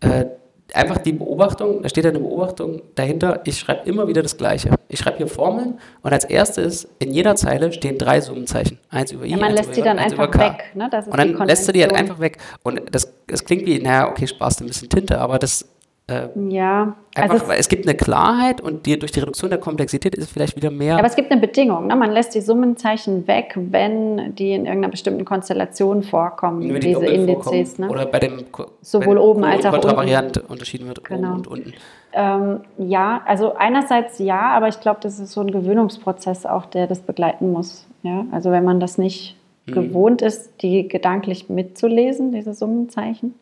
äh, 0.00 0.26
einfach 0.74 0.98
die 0.98 1.12
Beobachtung, 1.12 1.82
da 1.82 1.88
steht 1.88 2.06
eine 2.06 2.20
Beobachtung 2.20 2.82
dahinter, 2.94 3.40
ich 3.44 3.58
schreibe 3.58 3.88
immer 3.88 4.06
wieder 4.06 4.22
das 4.22 4.36
Gleiche. 4.36 4.70
Ich 4.88 5.00
schreibe 5.00 5.18
hier 5.18 5.26
Formeln 5.26 5.78
und 6.02 6.12
als 6.12 6.24
erstes 6.24 6.88
in 6.98 7.12
jeder 7.12 7.34
Zeile 7.36 7.72
stehen 7.72 7.98
drei 7.98 8.20
Summenzeichen. 8.20 8.78
Eins 8.88 9.12
über 9.12 9.24
I, 9.24 9.30
ja, 9.30 9.36
man 9.36 9.52
lässt 9.52 9.74
sie 9.74 9.82
dann 9.82 9.98
einfach 9.98 10.32
weg. 10.38 10.70
Ne? 10.74 10.88
und 11.06 11.18
dann 11.18 11.46
lässt 11.46 11.66
du 11.66 11.72
die 11.72 11.82
halt 11.82 11.92
einfach 11.92 12.20
weg. 12.20 12.38
Und 12.62 12.82
das, 12.92 13.12
das 13.26 13.44
klingt 13.44 13.66
wie, 13.66 13.80
naja, 13.80 14.08
okay, 14.08 14.26
sparst 14.26 14.60
du 14.60 14.64
ein 14.64 14.68
bisschen 14.68 14.88
Tinte, 14.88 15.18
aber 15.18 15.38
das 15.38 15.68
äh, 16.10 16.28
ja, 16.48 16.96
einfach, 17.14 17.34
also 17.34 17.52
es, 17.52 17.60
es, 17.60 17.68
gibt 17.68 17.86
eine 17.86 17.96
Klarheit 17.96 18.60
und 18.60 18.84
die, 18.84 18.98
durch 18.98 19.12
die 19.12 19.20
Reduktion 19.20 19.48
der 19.48 19.60
Komplexität 19.60 20.14
ist 20.16 20.24
es 20.24 20.30
vielleicht 20.30 20.56
wieder 20.56 20.70
mehr. 20.70 20.98
Aber 20.98 21.06
es 21.06 21.14
gibt 21.14 21.30
eine 21.30 21.40
Bedingung. 21.40 21.86
Ne? 21.86 21.94
Man 21.94 22.10
lässt 22.10 22.34
die 22.34 22.40
Summenzeichen 22.40 23.28
weg, 23.28 23.54
wenn 23.56 24.34
die 24.34 24.52
in 24.52 24.66
irgendeiner 24.66 24.90
bestimmten 24.90 25.24
Konstellation 25.24 26.02
vorkommen, 26.02 26.62
die 26.62 26.80
diese 26.80 27.06
Indizes. 27.06 27.78
Ne? 27.78 27.88
Oder 27.88 28.06
bei 28.06 28.18
dem 28.18 28.44
sowohl 28.82 29.18
oben 29.18 29.44
als 29.44 29.64
auch 29.64 29.72
unten. 29.72 30.40
unterschieden 30.48 30.88
wird, 30.88 31.04
genau. 31.04 31.28
oben 31.28 31.36
und 31.36 31.46
unten. 31.46 31.74
Ähm, 32.12 32.60
ja, 32.78 33.22
also 33.26 33.54
einerseits 33.54 34.18
ja, 34.18 34.50
aber 34.50 34.66
ich 34.66 34.80
glaube, 34.80 34.98
das 35.00 35.20
ist 35.20 35.32
so 35.32 35.42
ein 35.42 35.52
Gewöhnungsprozess 35.52 36.44
auch, 36.44 36.66
der 36.66 36.88
das 36.88 37.00
begleiten 37.00 37.52
muss. 37.52 37.86
Ja? 38.02 38.26
Also 38.32 38.50
wenn 38.50 38.64
man 38.64 38.80
das 38.80 38.98
nicht 38.98 39.36
hm. 39.66 39.74
gewohnt 39.74 40.22
ist, 40.22 40.60
die 40.62 40.88
gedanklich 40.88 41.48
mitzulesen, 41.48 42.32
diese 42.32 42.52
Summenzeichen 42.52 43.34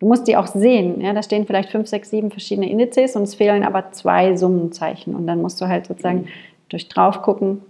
Du 0.00 0.06
musst 0.06 0.28
die 0.28 0.36
auch 0.36 0.46
sehen. 0.46 1.00
Ja? 1.00 1.12
Da 1.12 1.22
stehen 1.22 1.46
vielleicht 1.46 1.70
fünf, 1.70 1.88
sechs, 1.88 2.10
sieben 2.10 2.30
verschiedene 2.30 2.70
Indizes 2.70 3.16
und 3.16 3.24
es 3.24 3.34
fehlen 3.34 3.64
aber 3.64 3.90
zwei 3.92 4.36
Summenzeichen. 4.36 5.14
Und 5.14 5.26
dann 5.26 5.42
musst 5.42 5.60
du 5.60 5.66
halt 5.66 5.86
sozusagen 5.86 6.22
mhm. 6.22 6.28
durch 6.68 6.88
drauf 6.88 7.22
gucken, 7.22 7.62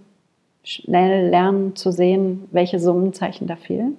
schnell 0.63 1.29
lernen 1.29 1.75
zu 1.75 1.91
sehen, 1.91 2.47
welche 2.51 2.79
Summenzeichen 2.79 3.47
da 3.47 3.55
fehlen. 3.55 3.97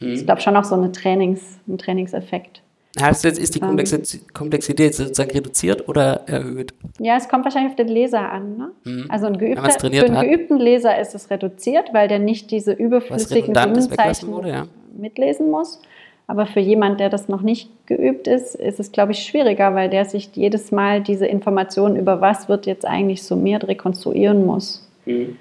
Mhm. 0.00 0.12
Ich 0.14 0.24
glaube 0.24 0.40
schon 0.40 0.56
auch 0.56 0.64
so 0.64 0.74
eine 0.74 0.92
Trainings, 0.92 1.58
ein 1.68 1.78
Trainingseffekt. 1.78 2.62
Heißt 2.98 3.24
jetzt, 3.24 3.38
ist 3.38 3.54
die 3.54 3.60
Komplexität 3.60 4.94
sozusagen 4.94 5.30
reduziert 5.30 5.86
oder 5.86 6.22
erhöht? 6.26 6.72
Ja, 6.98 7.16
es 7.16 7.28
kommt 7.28 7.44
wahrscheinlich 7.44 7.72
auf 7.72 7.76
den 7.76 7.88
Leser 7.88 8.32
an. 8.32 8.56
Ne? 8.56 8.70
Mhm. 8.84 9.06
Also 9.10 9.26
ein 9.26 9.36
geübter, 9.36 9.70
für 9.70 9.86
einen 9.86 10.30
geübten 10.30 10.56
Leser 10.56 10.98
ist 10.98 11.14
es 11.14 11.28
reduziert, 11.28 11.92
weil 11.92 12.08
der 12.08 12.20
nicht 12.20 12.50
diese 12.50 12.72
überflüssigen 12.72 13.54
Summenzeichen 13.54 14.28
wurde, 14.32 14.48
ja. 14.48 14.66
mitlesen 14.96 15.50
muss. 15.50 15.82
Aber 16.28 16.46
für 16.46 16.60
jemand, 16.60 16.98
der 16.98 17.08
das 17.08 17.28
noch 17.28 17.42
nicht 17.42 17.70
geübt 17.86 18.26
ist, 18.26 18.56
ist 18.56 18.80
es, 18.80 18.90
glaube 18.90 19.12
ich, 19.12 19.22
schwieriger, 19.22 19.74
weil 19.74 19.88
der 19.88 20.04
sich 20.04 20.30
jedes 20.34 20.72
Mal 20.72 21.00
diese 21.00 21.26
Informationen 21.26 21.96
über 21.96 22.20
was 22.20 22.48
wird 22.48 22.66
jetzt 22.66 22.84
eigentlich 22.84 23.22
summiert 23.22 23.68
rekonstruieren 23.68 24.44
muss. 24.44 24.88
Mhm. 25.04 25.36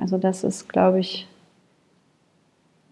Also 0.00 0.18
das 0.18 0.44
ist, 0.44 0.68
glaube 0.68 1.00
ich, 1.00 1.26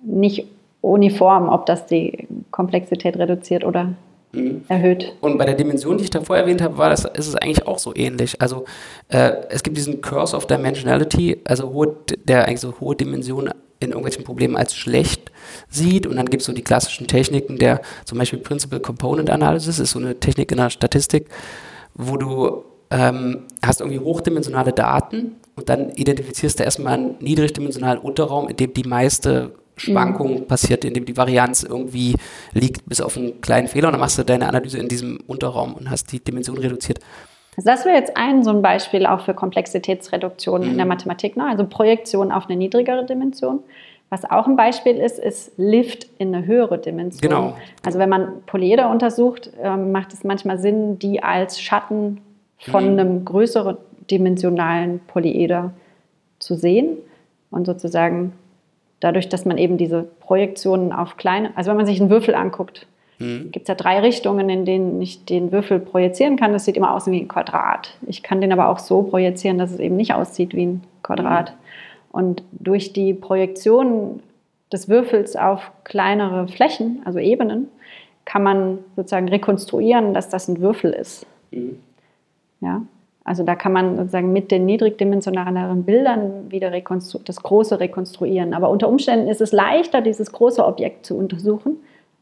nicht 0.02 0.46
uniform, 0.80 1.48
ob 1.48 1.66
das 1.66 1.86
die 1.86 2.26
Komplexität 2.50 3.16
reduziert 3.16 3.64
oder 3.64 3.94
mhm. 4.32 4.62
erhöht. 4.68 5.14
Und 5.20 5.38
bei 5.38 5.44
der 5.44 5.54
Dimension, 5.54 5.96
die 5.96 6.04
ich 6.04 6.10
davor 6.10 6.36
erwähnt 6.38 6.60
habe, 6.60 6.76
war 6.76 6.90
das, 6.90 7.04
ist 7.04 7.28
es 7.28 7.34
eigentlich 7.36 7.66
auch 7.68 7.78
so 7.78 7.94
ähnlich. 7.94 8.40
Also 8.40 8.64
äh, 9.08 9.32
es 9.50 9.62
gibt 9.62 9.76
diesen 9.76 10.00
Curse 10.00 10.36
of 10.36 10.46
Dimensionality, 10.46 11.38
also 11.44 11.72
hohe, 11.72 11.94
der 12.24 12.46
eigentlich 12.46 12.60
so 12.60 12.74
hohe 12.80 12.96
Dimensionen 12.96 13.52
in 13.80 13.90
irgendwelchen 13.90 14.24
Problemen 14.24 14.56
als 14.56 14.74
schlecht 14.74 15.30
sieht. 15.68 16.06
Und 16.06 16.16
dann 16.16 16.26
gibt 16.26 16.42
es 16.42 16.46
so 16.46 16.52
die 16.52 16.62
klassischen 16.62 17.06
Techniken 17.06 17.58
der 17.58 17.80
zum 18.04 18.18
Beispiel 18.18 18.38
Principal 18.38 18.80
Component 18.80 19.30
Analysis, 19.30 19.78
ist 19.78 19.92
so 19.92 19.98
eine 19.98 20.18
Technik 20.18 20.50
in 20.50 20.58
der 20.58 20.70
Statistik, 20.70 21.28
wo 21.94 22.16
du 22.16 22.64
ähm, 22.90 23.44
hast 23.62 23.80
irgendwie 23.80 24.00
hochdimensionale 24.00 24.72
Daten 24.72 25.36
und 25.56 25.68
dann 25.68 25.90
identifizierst 25.90 26.58
du 26.58 26.64
erstmal 26.64 26.94
einen 26.94 27.16
niedrigdimensionalen 27.20 28.00
Unterraum, 28.00 28.48
in 28.48 28.56
dem 28.56 28.72
die 28.72 28.84
meiste 28.84 29.52
Schwankung 29.76 30.40
mhm. 30.40 30.46
passiert, 30.46 30.84
in 30.84 30.94
dem 30.94 31.04
die 31.04 31.16
Varianz 31.16 31.62
irgendwie 31.62 32.14
liegt, 32.52 32.86
bis 32.86 33.00
auf 33.00 33.16
einen 33.16 33.40
kleinen 33.40 33.68
Fehler. 33.68 33.88
Und 33.88 33.92
dann 33.92 34.00
machst 34.00 34.18
du 34.18 34.24
deine 34.24 34.48
Analyse 34.48 34.78
in 34.78 34.88
diesem 34.88 35.18
Unterraum 35.26 35.74
und 35.74 35.90
hast 35.90 36.12
die 36.12 36.20
Dimension 36.20 36.58
reduziert. 36.58 37.00
Also 37.58 37.70
das 37.70 37.84
wäre 37.84 37.96
jetzt 37.96 38.16
ein 38.16 38.44
so 38.44 38.50
ein 38.50 38.62
Beispiel 38.62 39.04
auch 39.04 39.22
für 39.22 39.34
Komplexitätsreduktion 39.34 40.60
mhm. 40.60 40.68
in 40.68 40.76
der 40.76 40.84
mhm. 40.84 40.90
Mathematik, 40.90 41.36
ne? 41.36 41.44
also 41.44 41.64
Projektion 41.64 42.30
auf 42.30 42.48
eine 42.48 42.56
niedrigere 42.56 43.04
Dimension. 43.04 43.58
Was 44.10 44.24
auch 44.24 44.46
ein 44.46 44.54
Beispiel 44.54 44.96
ist, 44.96 45.18
ist 45.18 45.52
Lift 45.56 46.06
in 46.18 46.32
eine 46.32 46.46
höhere 46.46 46.78
Dimension. 46.78 47.20
Genau. 47.20 47.56
Also 47.84 47.98
wenn 47.98 48.08
man 48.08 48.42
Polyeder 48.46 48.88
untersucht, 48.88 49.50
ähm, 49.60 49.90
macht 49.90 50.12
es 50.12 50.22
manchmal 50.22 50.60
Sinn, 50.60 51.00
die 51.00 51.20
als 51.20 51.60
Schatten 51.60 52.20
von 52.58 52.92
mhm. 52.92 52.98
einem 53.00 53.24
größeren 53.24 53.76
dimensionalen 54.08 55.00
Polyeder 55.08 55.72
zu 56.38 56.54
sehen 56.54 56.96
und 57.50 57.66
sozusagen 57.66 58.34
dadurch, 59.00 59.28
dass 59.28 59.44
man 59.44 59.58
eben 59.58 59.78
diese 59.78 60.04
Projektionen 60.20 60.92
auf 60.92 61.16
kleine, 61.16 61.50
also 61.56 61.70
wenn 61.70 61.76
man 61.76 61.86
sich 61.86 62.00
einen 62.00 62.08
Würfel 62.08 62.36
anguckt, 62.36 62.86
mhm. 63.18 63.50
gibt 63.50 63.64
es 63.64 63.68
ja 63.68 63.74
drei 63.74 64.00
Richtungen, 64.00 64.48
in 64.48 64.64
denen 64.64 65.00
ich 65.00 65.24
den 65.24 65.52
Würfel 65.52 65.80
projizieren 65.80 66.36
kann. 66.36 66.52
Das 66.52 66.64
sieht 66.64 66.76
immer 66.76 66.94
aus 66.94 67.06
wie 67.06 67.20
ein 67.20 67.28
Quadrat. 67.28 67.96
Ich 68.06 68.22
kann 68.22 68.40
den 68.40 68.52
aber 68.52 68.68
auch 68.68 68.78
so 68.78 69.02
projizieren, 69.02 69.58
dass 69.58 69.70
es 69.70 69.78
eben 69.78 69.96
nicht 69.96 70.14
aussieht 70.14 70.54
wie 70.54 70.66
ein 70.66 70.84
Quadrat. 71.02 71.52
Mhm. 71.52 71.56
Und 72.10 72.42
durch 72.52 72.92
die 72.92 73.14
Projektion 73.14 74.20
des 74.72 74.88
Würfels 74.88 75.36
auf 75.36 75.70
kleinere 75.84 76.48
Flächen, 76.48 77.02
also 77.04 77.18
Ebenen, 77.18 77.68
kann 78.24 78.42
man 78.42 78.78
sozusagen 78.96 79.28
rekonstruieren, 79.28 80.12
dass 80.12 80.28
das 80.28 80.48
ein 80.48 80.60
Würfel 80.60 80.92
ist. 80.92 81.26
Mhm. 81.50 81.78
Ja, 82.60 82.82
also 83.28 83.44
da 83.44 83.54
kann 83.56 83.72
man 83.72 83.96
sozusagen 83.96 84.32
mit 84.32 84.50
den 84.50 84.64
niedrigdimensionalen 84.64 85.84
Bildern 85.84 86.50
wieder 86.50 86.70
das 86.70 87.42
Große 87.42 87.78
rekonstruieren. 87.78 88.54
Aber 88.54 88.70
unter 88.70 88.88
Umständen 88.88 89.28
ist 89.28 89.42
es 89.42 89.52
leichter, 89.52 90.00
dieses 90.00 90.32
große 90.32 90.64
Objekt 90.64 91.04
zu 91.04 91.14
untersuchen, 91.14 91.76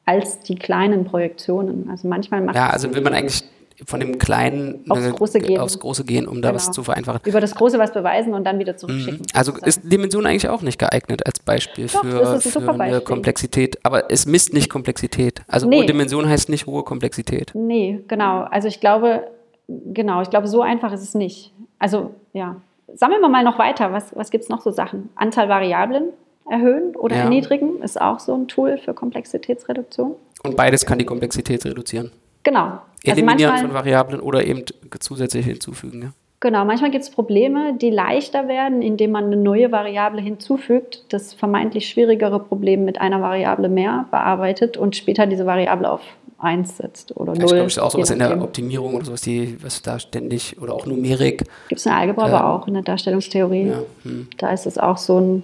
als 0.07 0.41
die 0.41 0.55
kleinen 0.55 1.05
Projektionen. 1.05 1.91
Also 1.91 2.09
manchmal 2.09 2.41
macht 2.41 2.57
Ja, 2.57 2.71
also 2.71 2.95
will 2.95 3.03
man 3.03 3.13
eigentlich 3.13 3.45
von 3.85 4.01
dem 4.01 4.17
Kleinen 4.19 4.91
aufs 4.91 5.11
Große 5.11 5.39
gehen, 5.41 5.61
aufs 5.61 5.79
Große 5.79 6.05
gehen 6.05 6.27
um 6.27 6.41
da 6.41 6.49
genau. 6.49 6.55
was 6.55 6.71
zu 6.71 6.83
vereinfachen. 6.83 7.21
Über 7.27 7.41
das 7.41 7.55
Große 7.55 7.79
was 7.79 7.93
beweisen 7.93 8.33
und 8.33 8.45
dann 8.45 8.59
wieder 8.59 8.77
zurückschicken. 8.77 9.21
Mhm. 9.21 9.27
Also 9.35 9.53
ist 9.53 9.81
Dimension 9.85 10.25
eigentlich 10.25 10.49
auch 10.49 10.63
nicht 10.63 10.79
geeignet 10.79 11.27
als 11.27 11.41
Beispiel 11.41 11.87
Doch, 11.89 12.01
für, 12.01 12.27
ein 12.27 12.41
für 12.41 12.81
eine. 12.81 13.01
Komplexität. 13.03 13.79
Aber 13.83 14.11
es 14.11 14.25
misst 14.25 14.55
nicht 14.55 14.71
Komplexität. 14.71 15.43
Also 15.47 15.69
nee. 15.69 15.81
hohe 15.81 15.87
Dimension 15.87 16.27
heißt 16.27 16.49
nicht 16.49 16.67
hohe 16.67 16.85
Komplexität. 16.85 17.51
Nee, 17.55 18.01
genau. 18.09 18.45
Also 18.45 18.69
ich 18.69 18.81
glaube, 18.81 19.25
genau, 19.69 20.23
ich 20.23 20.31
glaube, 20.31 20.47
so 20.47 20.63
einfach 20.63 20.93
ist 20.93 21.03
es 21.03 21.15
nicht. 21.15 21.53
Also 21.79 22.15
ja, 22.33 22.57
sammeln 22.95 23.21
wir 23.21 23.29
mal 23.29 23.45
noch 23.45 23.59
weiter. 23.59 23.93
Was, 23.93 24.17
was 24.17 24.31
gibt 24.31 24.45
es 24.45 24.49
noch 24.49 24.63
so 24.63 24.71
Sachen? 24.71 25.11
Anzahl 25.17 25.51
Variablen 25.51 26.13
erhöhen 26.51 26.95
oder 26.97 27.17
ja. 27.17 27.23
erniedrigen 27.23 27.83
ist 27.83 28.01
auch 28.01 28.21
so 28.21 28.35
ein 28.35 28.49
Tool 28.49 28.79
für 28.79 28.95
Komplexitätsreduktion. 28.95 30.15
Und 30.43 30.57
beides 30.57 30.87
kann 30.87 30.99
die 30.99 31.05
Komplexität 31.05 31.65
reduzieren. 31.65 32.13
Genau. 32.43 32.61
Also 32.61 32.81
Eliminieren 33.05 33.31
also 33.31 33.47
manchmal, 33.47 33.59
von 33.59 33.75
Variablen 33.75 34.21
oder 34.21 34.47
eben 34.47 34.65
zusätzlich 35.01 35.47
hinzufügen. 35.47 36.03
Ja. 36.03 36.09
Genau, 36.41 36.65
manchmal 36.65 36.91
gibt 36.91 37.03
es 37.03 37.11
Probleme, 37.11 37.75
die 37.81 37.91
leichter 37.91 38.47
werden, 38.47 38.83
indem 38.83 39.11
man 39.13 39.25
eine 39.25 39.37
neue 39.37 39.73
Variable 39.73 40.21
hinzufügt, 40.21 41.05
das 41.09 41.33
vermeintlich 41.33 41.89
schwierigere 41.89 42.41
Problem 42.41 42.85
mit 42.85 43.01
einer 43.01 43.23
Variable 43.23 43.69
mehr 43.69 44.07
bearbeitet 44.11 44.77
und 44.77 44.95
später 44.95 45.27
diese 45.27 45.47
Variable 45.47 45.91
auf 45.91 46.03
1 46.39 46.77
setzt 46.77 47.17
oder 47.17 47.33
0. 47.33 47.43
Ich 47.43 47.47
glaube, 47.47 47.67
ist 47.67 47.79
auch 47.79 47.91
sowas 47.91 48.11
in 48.11 48.19
der 48.19 48.43
Optimierung 48.43 48.95
oder 48.95 49.07
sowas, 49.07 49.23
die, 49.23 49.57
was 49.63 49.81
da 49.81 49.99
ständig, 49.99 50.61
oder 50.61 50.75
auch 50.75 50.85
Numerik. 50.85 51.45
Gibt 51.69 51.81
es 51.81 51.87
eine 51.87 51.97
Algebra, 51.97 52.29
ähm, 52.29 52.35
aber 52.35 52.51
auch 52.53 52.69
in 52.69 52.75
der 52.75 52.83
Darstellungstheorie. 52.83 53.69
Ja, 53.69 53.83
hm. 54.03 54.29
Da 54.37 54.51
ist 54.51 54.67
es 54.67 54.77
auch 54.77 54.99
so 54.99 55.19
ein, 55.19 55.43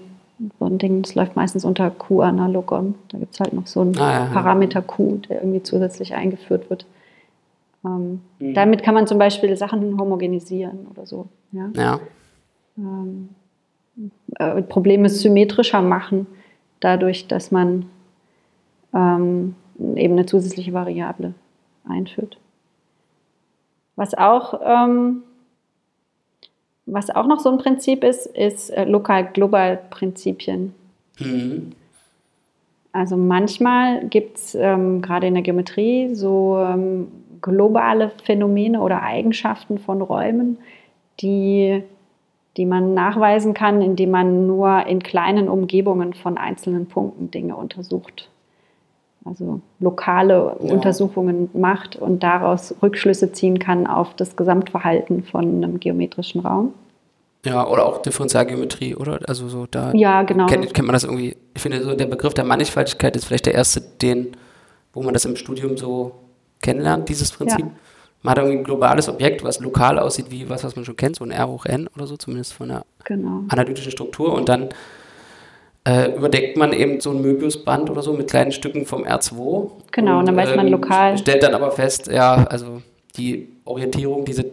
so 0.59 0.65
ein 0.65 0.79
Ding, 0.79 1.03
das 1.03 1.15
läuft 1.15 1.37
meistens 1.37 1.65
unter 1.65 1.91
Q-Analogon. 1.91 2.95
Da 3.09 3.19
gibt 3.19 3.35
es 3.35 3.41
halt 3.41 3.53
noch 3.53 3.67
so 3.67 3.81
einen 3.81 3.97
ah, 3.99 4.25
ja, 4.25 4.31
Parameter 4.33 4.83
Q, 4.83 5.19
der 5.29 5.43
irgendwie 5.43 5.63
zusätzlich 5.63 6.15
eingeführt 6.15 6.71
wird. 6.71 6.87
Ähm, 7.85 8.21
mhm. 8.39 8.55
Damit 8.55 8.83
kann 8.83 8.95
man 8.95 9.07
zum 9.07 9.19
Beispiel 9.19 9.57
Sachen 9.57 9.99
homogenisieren 9.99 10.87
oder 10.91 11.07
so. 11.07 11.29
Ja. 11.53 11.71
ja. 11.77 12.01
Ähm, 12.79 13.29
äh, 14.39 14.63
Probleme 14.63 15.09
symmetrischer 15.09 15.83
machen, 15.83 16.27
dadurch, 16.81 17.29
dass 17.29 17.51
man 17.51 17.87
ähm, 18.95 19.55
eben 19.79 20.15
eine 20.15 20.27
zusätzliche 20.27 20.73
Variable 20.73 21.35
einführt. 21.89 22.39
Was 23.97 24.15
auch, 24.15 24.61
ähm, 24.65 25.23
was 26.87 27.11
auch 27.11 27.27
noch 27.27 27.41
so 27.41 27.51
ein 27.51 27.59
Prinzip 27.59 28.05
ist, 28.05 28.27
ist 28.27 28.71
äh, 28.71 28.85
Lokal-Global-Prinzipien. 28.85 30.75
Mhm. 31.19 31.73
Also 32.93 33.17
manchmal 33.17 34.07
gibt 34.09 34.37
es 34.37 34.55
ähm, 34.55 35.01
gerade 35.01 35.27
in 35.27 35.35
der 35.35 35.43
Geometrie 35.43 36.15
so 36.15 36.59
ähm, 36.59 37.09
globale 37.41 38.11
Phänomene 38.25 38.81
oder 38.81 39.03
Eigenschaften 39.03 39.79
von 39.79 40.03
Räumen, 40.03 40.59
die, 41.21 41.83
die 42.57 42.67
man 42.67 42.93
nachweisen 42.93 43.55
kann, 43.55 43.81
indem 43.81 44.11
man 44.11 44.47
nur 44.47 44.87
in 44.87 45.03
kleinen 45.03 45.49
Umgebungen 45.49 46.13
von 46.13 46.37
einzelnen 46.37 46.87
Punkten 46.87 47.31
Dinge 47.31 47.57
untersucht 47.57 48.29
also 49.25 49.61
lokale 49.81 50.57
ja. 50.63 50.73
Untersuchungen 50.73 51.51
macht 51.53 51.97
und 51.97 52.23
daraus 52.23 52.75
Rückschlüsse 52.83 53.33
ziehen 53.33 53.59
kann 53.59 53.87
auf 53.87 54.15
das 54.15 54.37
Gesamtverhalten 54.37 55.25
von 55.25 55.45
einem 55.45 55.81
geometrischen 55.81 56.41
Raum. 56.41 56.75
Ja, 57.45 57.67
oder 57.67 57.87
auch 57.87 58.03
Differentialgeometrie, 58.03 58.95
oder? 58.95 59.19
Also 59.27 59.49
so 59.49 59.67
da 59.69 59.93
ja, 59.95 60.23
genau. 60.23 60.47
kennt, 60.47 60.73
kennt 60.75 60.87
man 60.87 60.93
das 60.93 61.05
irgendwie. 61.05 61.37
Ich 61.55 61.63
finde, 61.63 61.83
so 61.83 61.95
der 61.95 62.07
Begriff 62.07 62.35
der 62.35 62.45
Mannigfaltigkeit 62.45 63.17
ist 63.17 63.25
vielleicht 63.25 63.47
der 63.47 63.55
erste, 63.55 63.81
den, 63.81 64.37
wo 64.93 65.03
man 65.03 65.13
das 65.13 65.25
im 65.25 65.35
Studium 65.35 65.77
so 65.77 66.13
kennenlernt, 66.61 67.09
dieses 67.09 67.33
Prinzip. 67.33 67.61
Ja. 67.61 67.71
Man 68.23 68.31
hat 68.31 68.39
irgendwie 68.39 68.59
ein 68.59 68.65
globales 68.65 69.09
Objekt, 69.09 69.43
was 69.43 69.59
lokal 69.59 69.99
aussieht 69.99 70.27
wie 70.31 70.49
was, 70.49 70.63
was 70.63 70.77
man 70.77 70.85
schon 70.85 70.97
kennt, 70.97 71.17
so 71.17 71.25
ein 71.25 71.33
R 71.33 71.49
hoch 71.49 71.67
n 71.67 71.89
oder 71.97 72.07
so, 72.07 72.17
zumindest 72.17 72.53
von 72.53 72.69
der 72.69 72.85
genau. 73.03 73.43
analytischen 73.49 73.91
Struktur. 73.91 74.33
Und 74.33 74.49
dann 74.49 74.69
äh, 75.85 76.15
überdeckt 76.15 76.57
man 76.57 76.73
eben 76.73 77.01
so 77.01 77.11
ein 77.11 77.23
Möbiusband 77.23 77.91
oder 77.91 78.03
so 78.03 78.13
mit 78.13 78.31
kleinen 78.31 78.53
Stücken 78.53 78.87
vom 78.87 79.05
R2. 79.05 79.71
Genau, 79.91 80.21
und, 80.21 80.27
dann 80.27 80.37
weiß 80.37 80.55
man 80.55 80.67
ähm, 80.67 80.73
lokal. 80.73 81.19
Stellt 81.19 81.43
dann 81.43 81.55
aber 81.55 81.73
fest, 81.73 82.07
ja, 82.07 82.45
also 82.45 82.83
die 83.17 83.49
Orientierung, 83.65 84.25
diese 84.25 84.47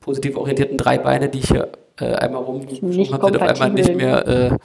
positiv 0.00 0.36
orientierten 0.36 0.76
drei 0.76 0.98
Beine, 0.98 1.28
die 1.28 1.38
ich 1.38 1.48
hier 1.48 1.72
äh, 1.98 2.14
einmal 2.14 2.42
rum 2.42 2.66
sind 2.68 3.12
auf 3.12 3.42
einmal 3.42 3.70
nicht 3.70 3.94
mehr, 3.94 4.26
äh, 4.28 4.58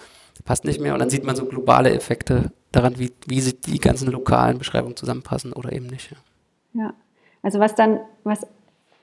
passt 0.44 0.66
nicht 0.66 0.82
mehr. 0.82 0.94
Und 0.94 1.00
dann 1.00 1.10
sieht 1.10 1.24
man 1.24 1.36
so 1.36 1.46
globale 1.46 1.92
Effekte 1.92 2.52
daran, 2.72 3.00
wie, 3.00 3.14
wie 3.26 3.40
die 3.42 3.80
ganzen 3.80 4.12
lokalen 4.12 4.58
Beschreibungen 4.58 4.96
zusammenpassen 4.96 5.54
oder 5.54 5.72
eben 5.72 5.88
nicht. 5.88 6.12
Ja, 6.74 6.84
ja. 6.84 6.94
also 7.44 7.60
was 7.60 7.76
dann, 7.76 8.00
was 8.24 8.46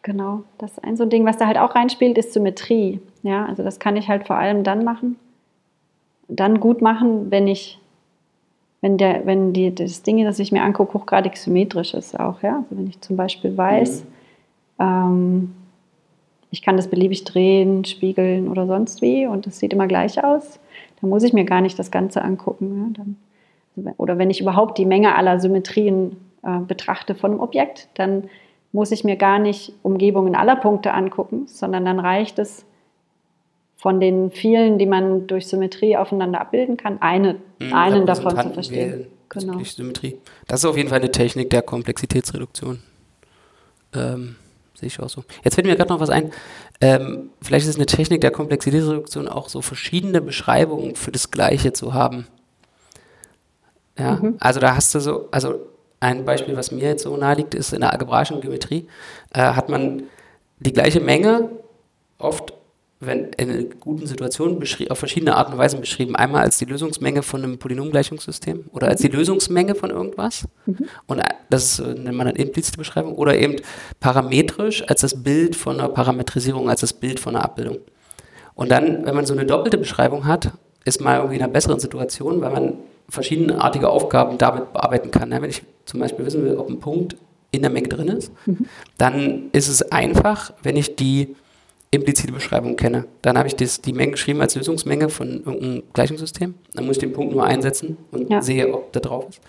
genau, 0.03 0.45
das 0.59 0.73
ist 0.73 0.85
ein 0.85 0.97
so 0.97 1.05
ein 1.05 1.11
Ding, 1.11 1.25
was 1.25 1.38
da 1.38 1.47
halt 1.47 1.59
auch 1.59 1.75
reinspielt, 1.75 2.19
ist 2.19 2.35
Symmetrie. 2.35 3.00
Ja, 3.23 3.47
also 3.47 3.62
das 3.62 3.79
kann 3.79 3.97
ich 3.97 4.09
halt 4.09 4.26
vor 4.26 4.37
allem 4.37 4.64
dann 4.64 4.85
machen, 4.85 5.17
dann 6.28 6.61
gut 6.61 6.83
machen, 6.83 7.31
wenn 7.31 7.47
ich, 7.47 7.78
wenn 8.81 8.99
der, 8.99 9.26
wenn 9.26 9.52
die, 9.52 9.75
das 9.75 10.02
Ding, 10.02 10.23
das 10.25 10.38
ich 10.38 10.52
mir 10.52 10.62
angucke, 10.62 10.95
hochgradig 10.95 11.37
symmetrisch 11.37 11.95
ist 11.95 12.19
auch, 12.19 12.43
ja. 12.43 12.59
Also 12.59 12.78
wenn 12.78 12.87
ich 12.87 13.00
zum 13.00 13.16
Beispiel 13.16 13.57
weiß, 13.57 14.04
mhm. 14.04 14.85
ähm, 14.85 15.54
ich 16.50 16.62
kann 16.62 16.76
das 16.76 16.88
beliebig 16.88 17.25
drehen, 17.25 17.85
spiegeln 17.85 18.49
oder 18.49 18.66
sonst 18.66 19.02
wie 19.02 19.26
und 19.26 19.47
es 19.47 19.59
sieht 19.59 19.73
immer 19.73 19.88
gleich 19.88 20.23
aus, 20.23 20.61
dann 21.00 21.11
muss 21.11 21.25
ich 21.25 21.33
mir 21.33 21.45
gar 21.45 21.61
nicht 21.61 21.78
das 21.78 21.90
Ganze 21.90 22.23
angucken. 22.23 22.95
Ja? 22.97 23.04
Dann, 23.04 23.95
oder 23.97 24.19
wenn 24.19 24.31
ich 24.31 24.40
überhaupt 24.40 24.78
die 24.78 24.87
Menge 24.87 25.16
aller 25.16 25.40
Symmetrien 25.40 26.16
äh, 26.43 26.61
betrachte 26.61 27.14
von 27.14 27.33
einem 27.33 27.40
Objekt, 27.40 27.88
dann 27.95 28.25
muss 28.71 28.93
ich 28.93 29.04
mir 29.04 29.16
gar 29.16 29.38
nicht 29.38 29.73
Umgebungen 29.83 30.35
aller 30.35 30.57
Punkte 30.57 30.93
angucken, 30.95 31.47
sondern 31.47 31.85
dann 31.85 31.99
reicht 31.99 32.38
es, 32.38 32.66
von 33.85 34.00
den 34.00 34.31
vielen, 34.31 34.79
die 34.79 34.87
man 34.87 35.26
durch 35.26 35.47
Symmetrie 35.47 35.95
aufeinander 35.95 36.41
abbilden 36.41 36.79
kann, 36.79 37.03
eine, 37.03 37.35
mhm, 37.59 37.75
einen 37.75 38.07
davon 38.07 38.35
zu 38.35 38.49
verstehen. 38.49 39.09
Genau. 39.29 39.62
Symmetrie. 39.62 40.17
Das 40.47 40.61
ist 40.61 40.64
auf 40.64 40.79
jeden 40.79 40.88
Fall 40.88 41.00
eine 41.00 41.12
Technik 41.12 41.50
der 41.50 41.61
Komplexitätsreduktion. 41.61 42.83
Ähm, 43.95 44.37
sehe 44.73 44.87
ich 44.87 44.99
auch 45.00 45.11
so. 45.11 45.23
Jetzt 45.43 45.57
fällt 45.57 45.67
mir 45.67 45.76
gerade 45.76 45.93
noch 45.93 46.00
was 46.00 46.09
ein. 46.09 46.31
Ähm, 46.81 47.29
vielleicht 47.43 47.64
ist 47.64 47.73
es 47.73 47.76
eine 47.76 47.85
Technik 47.85 48.23
der 48.23 48.31
Komplexitätsreduktion 48.31 49.29
auch 49.29 49.50
so 49.50 49.61
verschiedene 49.61 50.23
Beschreibungen 50.23 50.97
für 50.97 51.12
das 51.12 51.31
Gleiche 51.31 51.75
zu 51.75 51.93
haben. 51.93 52.26
Ja, 53.99 54.12
mhm. 54.12 54.37
also 54.41 54.61
da 54.61 54.76
hast 54.76 54.95
du 54.95 55.00
so, 55.00 55.29
also 55.31 55.57
ein 56.00 56.25
Beispiel, 56.25 56.57
was 56.57 56.71
mir 56.71 56.85
jetzt 56.85 57.03
so 57.03 57.14
nahe 57.19 57.37
liegt, 57.37 57.55
ist 57.55 57.75
in 57.75 57.81
der 57.81 57.93
algebraischen 57.93 58.41
Geometrie, 58.41 58.88
äh, 59.35 59.41
hat 59.43 59.69
man 59.69 60.05
die 60.59 60.73
gleiche 60.73 61.00
Menge 61.00 61.50
oft 62.17 62.55
wenn 63.01 63.31
in 63.37 63.75
guten 63.81 64.07
Situationen 64.07 64.63
auf 64.89 64.99
verschiedene 64.99 65.37
Arten 65.37 65.53
und 65.53 65.59
Weisen 65.59 65.81
beschrieben. 65.81 66.17
Einmal 66.17 66.43
als 66.43 66.59
die 66.59 66.65
Lösungsmenge 66.65 67.23
von 67.23 67.43
einem 67.43 67.59
Polynomgleichungssystem 67.59 68.67
oder 68.73 68.89
als 68.89 69.01
die. 69.01 69.09
Lösungsmenge 69.09 69.75
von 69.75 69.91
irgendwas. 69.91 70.47
Mhm. 70.67 70.87
Und 71.07 71.19
äh, 71.19 71.25
das 71.51 71.79
äh, 71.79 71.95
nennt 71.95 72.17
man 72.17 72.27
dann 72.27 72.37
implizite 72.37 72.79
Beschreibung. 72.79 73.15
Oder 73.17 73.39
eben 73.39 73.57
parametrisch 74.01 74.89
als 74.89 75.03
das 75.03 75.23
Bild 75.23 75.57
von 75.57 75.79
einer 75.79 75.89
Parametrisierung, 75.89 76.69
als 76.69 76.81
das 76.81 76.93
Bild 76.93 77.21
von 77.21 77.37
einer 77.37 77.45
Abbildung. 77.45 77.79
Und 78.55 78.71
dann, 78.71 79.05
wenn 79.05 79.15
man 79.15 79.27
so 79.27 79.35
eine 79.35 79.47
doppelte 79.47 79.79
Beschreibung 79.79 80.27
hat, 80.27 80.53
ist 80.85 81.01
man 81.01 81.17
irgendwie 81.17 81.37
in 81.37 81.43
einer 81.43 81.53
besseren 81.53 81.81
Situation, 81.81 82.41
weil 82.41 82.53
man 82.53 82.75
verschiedenartige 83.09 83.89
Aufgaben 83.89 84.39
damit 84.39 84.73
bearbeiten 84.73 85.11
kann. 85.11 85.31
Wenn 85.31 85.51
ich 85.51 85.63
zum 85.85 86.01
Beispiel 86.01 86.25
wissen 86.25 86.45
will, 86.45 86.57
ob 86.57 86.69
ein 86.69 86.81
Punkt 86.81 87.17
in 87.51 87.63
der 87.63 87.71
Menge 87.71 87.89
drin 87.89 88.09
ist, 88.09 88.33
mhm. 88.47 88.67
dann 88.99 89.51
ist 89.53 89.69
es 89.69 89.83
einfach, 89.93 90.53
wenn 90.63 90.77
ich 90.77 90.97
die 90.97 91.37
implizite 91.95 92.33
Beschreibung 92.33 92.77
kenne. 92.77 93.05
Dann 93.23 93.39
habe 93.39 93.49
ich 93.49 93.57
das, 93.57 93.81
die 93.81 93.93
Menge 93.93 94.13
geschrieben 94.13 94.41
als 94.41 94.55
Lösungsmenge 94.55 95.09
von 95.09 95.43
irgendeinem 95.45 95.83
Gleichungssystem. 95.93 96.55
Dann 96.75 96.87
muss 96.87 96.97
ich 96.97 97.01
den 97.01 97.13
Punkt 97.13 97.35
nur 97.35 97.45
einsetzen 97.45 97.97
und 98.11 98.31
ja. 98.31 98.43
sehe, 98.43 98.73
ob 98.73 98.93
der 98.93 99.03
drauf 99.03 99.29
ist. 99.29 99.41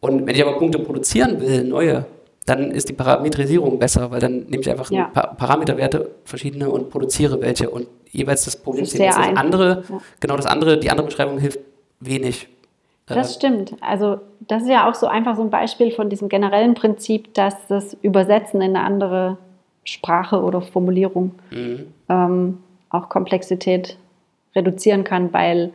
Und 0.00 0.26
wenn 0.26 0.34
ich 0.34 0.42
aber 0.42 0.58
Punkte 0.58 0.78
produzieren 0.78 1.40
will, 1.40 1.64
neue, 1.64 2.06
dann 2.46 2.70
ist 2.70 2.88
die 2.88 2.94
Parametrisierung 2.94 3.78
besser, 3.78 4.10
weil 4.10 4.20
dann 4.20 4.46
nehme 4.48 4.62
ich 4.62 4.70
einfach 4.70 4.90
ja. 4.90 5.04
pa 5.04 5.26
Parameterwerte 5.28 6.10
verschiedene 6.24 6.70
und 6.70 6.90
produziere 6.90 7.40
welche 7.40 7.70
und 7.70 7.86
jeweils 8.10 8.44
das 8.44 8.56
Problem 8.56 8.84
ist 8.84 8.98
das 8.98 9.16
andere, 9.16 9.84
ja. 9.88 10.00
genau 10.18 10.36
das 10.36 10.46
andere, 10.46 10.78
die 10.78 10.90
andere 10.90 11.06
Beschreibung 11.06 11.38
hilft 11.38 11.60
wenig. 12.00 12.48
Das 13.06 13.34
stimmt. 13.34 13.74
Also 13.80 14.20
das 14.40 14.62
ist 14.62 14.68
ja 14.68 14.88
auch 14.88 14.94
so 14.94 15.06
einfach 15.06 15.36
so 15.36 15.42
ein 15.42 15.50
Beispiel 15.50 15.90
von 15.90 16.08
diesem 16.08 16.28
generellen 16.28 16.74
Prinzip, 16.74 17.34
dass 17.34 17.54
das 17.68 17.96
Übersetzen 18.02 18.60
in 18.60 18.76
eine 18.76 18.84
andere 18.84 19.36
Sprache 19.84 20.42
oder 20.42 20.60
Formulierung 20.60 21.32
mhm. 21.50 21.86
ähm, 22.08 22.58
auch 22.90 23.08
Komplexität 23.08 23.96
reduzieren 24.54 25.04
kann, 25.04 25.32
weil 25.32 25.72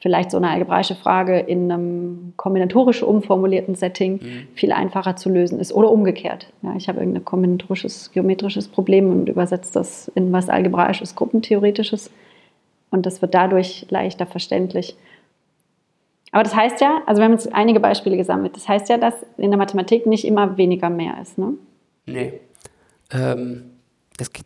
vielleicht 0.00 0.30
so 0.30 0.36
eine 0.36 0.50
algebraische 0.50 0.94
Frage 0.94 1.38
in 1.38 1.72
einem 1.72 2.34
kombinatorisch 2.36 3.02
umformulierten 3.02 3.74
Setting 3.74 4.20
mhm. 4.22 4.48
viel 4.54 4.70
einfacher 4.70 5.16
zu 5.16 5.30
lösen 5.30 5.58
ist 5.58 5.72
oder 5.72 5.90
umgekehrt. 5.90 6.48
Ja, 6.62 6.74
ich 6.76 6.88
habe 6.88 7.00
irgendein 7.00 7.24
kombinatorisches 7.24 8.12
geometrisches 8.12 8.68
Problem 8.68 9.10
und 9.10 9.28
übersetze 9.28 9.72
das 9.72 10.08
in 10.14 10.30
was 10.32 10.48
algebraisches, 10.48 11.16
gruppentheoretisches 11.16 12.10
und 12.90 13.06
das 13.06 13.22
wird 13.22 13.34
dadurch 13.34 13.86
leichter 13.88 14.26
verständlich. 14.26 14.94
Aber 16.32 16.42
das 16.42 16.54
heißt 16.54 16.80
ja, 16.80 17.00
also 17.06 17.20
wir 17.20 17.24
haben 17.24 17.32
jetzt 17.32 17.54
einige 17.54 17.80
Beispiele 17.80 18.16
gesammelt, 18.16 18.56
das 18.56 18.68
heißt 18.68 18.90
ja, 18.90 18.98
dass 18.98 19.14
in 19.38 19.50
der 19.50 19.58
Mathematik 19.58 20.04
nicht 20.04 20.26
immer 20.26 20.58
weniger 20.58 20.90
mehr 20.90 21.14
ist. 21.22 21.38
Ne? 21.38 21.54
Nee. 22.06 22.40
Ähm, 23.12 23.70
es 24.18 24.32
geht 24.32 24.44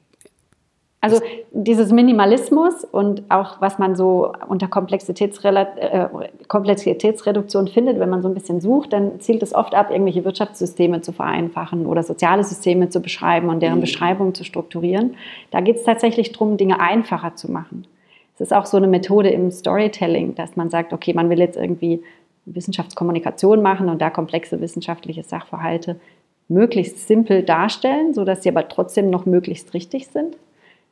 also 1.01 1.21
dieses 1.53 1.93
Minimalismus 1.93 2.83
und 2.83 3.23
auch 3.29 3.61
was 3.61 3.79
man 3.79 3.95
so 3.95 4.33
unter 4.49 4.67
äh, 4.67 6.29
Komplexitätsreduktion 6.49 7.69
findet, 7.69 8.01
wenn 8.01 8.11
man 8.11 8.21
so 8.21 8.29
ein 8.29 8.35
bisschen 8.35 8.61
sucht, 8.61 8.93
dann 8.93 9.21
zielt 9.21 9.45
es 9.45 9.55
oft 9.55 9.77
ab, 9.77 9.93
irgendwelche 9.93 10.25
Wirtschaftssysteme 10.25 11.01
zu 11.01 11.13
vereinfachen 11.13 11.87
oder 11.87 12.03
soziale 12.03 12.43
Systeme 12.43 12.89
zu 12.89 13.01
beschreiben 13.01 13.49
und 13.49 13.61
deren 13.61 13.77
mhm. 13.77 13.83
Beschreibung 13.83 14.35
zu 14.35 14.43
strukturieren. 14.43 15.15
Da 15.53 15.61
geht 15.61 15.77
es 15.77 15.85
tatsächlich 15.85 16.33
darum, 16.33 16.57
Dinge 16.57 16.81
einfacher 16.81 17.37
zu 17.37 17.49
machen. 17.51 17.87
Es 18.35 18.41
ist 18.41 18.53
auch 18.53 18.67
so 18.67 18.77
eine 18.77 18.89
Methode 18.89 19.31
im 19.31 19.53
Storytelling, 19.53 20.35
dass 20.35 20.57
man 20.57 20.69
sagt, 20.69 20.93
okay, 20.93 21.13
man 21.13 21.31
will 21.31 21.39
jetzt 21.39 21.57
irgendwie 21.57 22.03
Wissenschaftskommunikation 22.45 23.63
machen 23.63 23.89
und 23.89 24.03
da 24.03 24.11
komplexe 24.11 24.61
wissenschaftliche 24.61 25.23
Sachverhalte 25.23 26.01
möglichst 26.49 27.07
simpel 27.07 27.43
darstellen, 27.43 28.15
sodass 28.15 28.43
sie 28.43 28.49
aber 28.49 28.69
trotzdem 28.69 29.11
noch 29.11 29.27
möglichst 29.27 29.75
richtig 29.75 30.09
sind. 30.09 30.37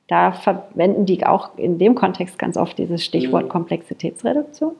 Da 0.08 0.32
verwenden 0.32 1.06
die 1.06 1.26
auch 1.26 1.56
in 1.56 1.78
dem 1.78 1.94
Kontext 1.94 2.38
ganz 2.38 2.56
oft 2.56 2.78
dieses 2.78 3.04
Stichwort 3.04 3.44
mhm. 3.44 3.48
Komplexitätsreduktion. 3.48 4.72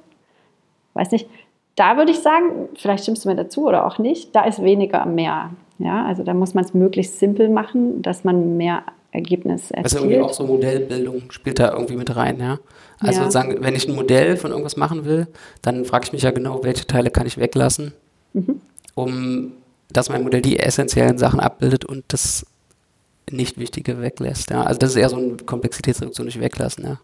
Weiß 0.95 1.11
nicht, 1.11 1.29
da 1.75 1.97
würde 1.97 2.13
ich 2.13 2.21
sagen, 2.21 2.69
vielleicht 2.75 3.03
stimmst 3.03 3.25
du 3.25 3.29
mir 3.29 3.37
dazu 3.37 3.67
oder 3.67 3.87
auch 3.87 3.99
nicht, 3.99 4.35
da 4.35 4.45
ist 4.45 4.63
weniger 4.63 5.05
mehr. 5.07 5.51
Ja, 5.79 6.07
also 6.07 6.23
da 6.23 6.33
muss 6.33 6.55
man 6.55 6.65
es 6.65 6.73
möglichst 6.73 7.19
simpel 7.19 7.51
machen, 7.51 8.01
dass 8.01 8.25
man 8.25 8.57
mehr 8.57 8.83
Ergebnis 9.13 9.71
erzielt. 9.71 9.85
Also 9.85 9.99
irgendwie 9.99 10.21
auch 10.21 10.33
so 10.33 10.45
Modellbildung 10.45 11.31
spielt 11.31 11.59
da 11.59 11.73
irgendwie 11.73 11.97
mit 11.97 12.15
rein, 12.17 12.39
ja. 12.39 12.59
Also 12.99 13.23
ja. 13.23 13.31
sagen, 13.31 13.57
wenn 13.61 13.75
ich 13.75 13.89
ein 13.89 13.95
Modell 13.95 14.37
von 14.37 14.51
irgendwas 14.53 14.77
machen 14.77 15.05
will, 15.05 15.27
dann 15.61 15.85
frage 15.85 16.07
ich 16.07 16.13
mich 16.13 16.23
ja 16.23 16.31
genau, 16.31 16.63
welche 16.63 16.87
Teile 16.87 17.11
kann 17.11 17.27
ich 17.27 17.39
weglassen, 17.39 17.93
mhm. 18.33 18.61
um 18.95 19.53
dass 19.93 20.09
mein 20.09 20.23
Modell 20.23 20.43
die 20.43 20.59
essentiellen 20.59 21.19
Sachen 21.19 21.41
abbildet 21.41 21.85
und 21.85 22.05
das 22.09 22.47
nicht 23.31 23.59
Wichtige 23.59 24.01
weglässt. 24.01 24.51
Ja. 24.51 24.63
Also 24.63 24.79
das 24.79 24.91
ist 24.91 24.97
eher 24.97 25.09
so 25.09 25.17
eine 25.17 25.37
Komplexitätsreduktion 25.37 26.27
nicht 26.27 26.41
weglassen. 26.41 26.85
Ja. 26.85 26.99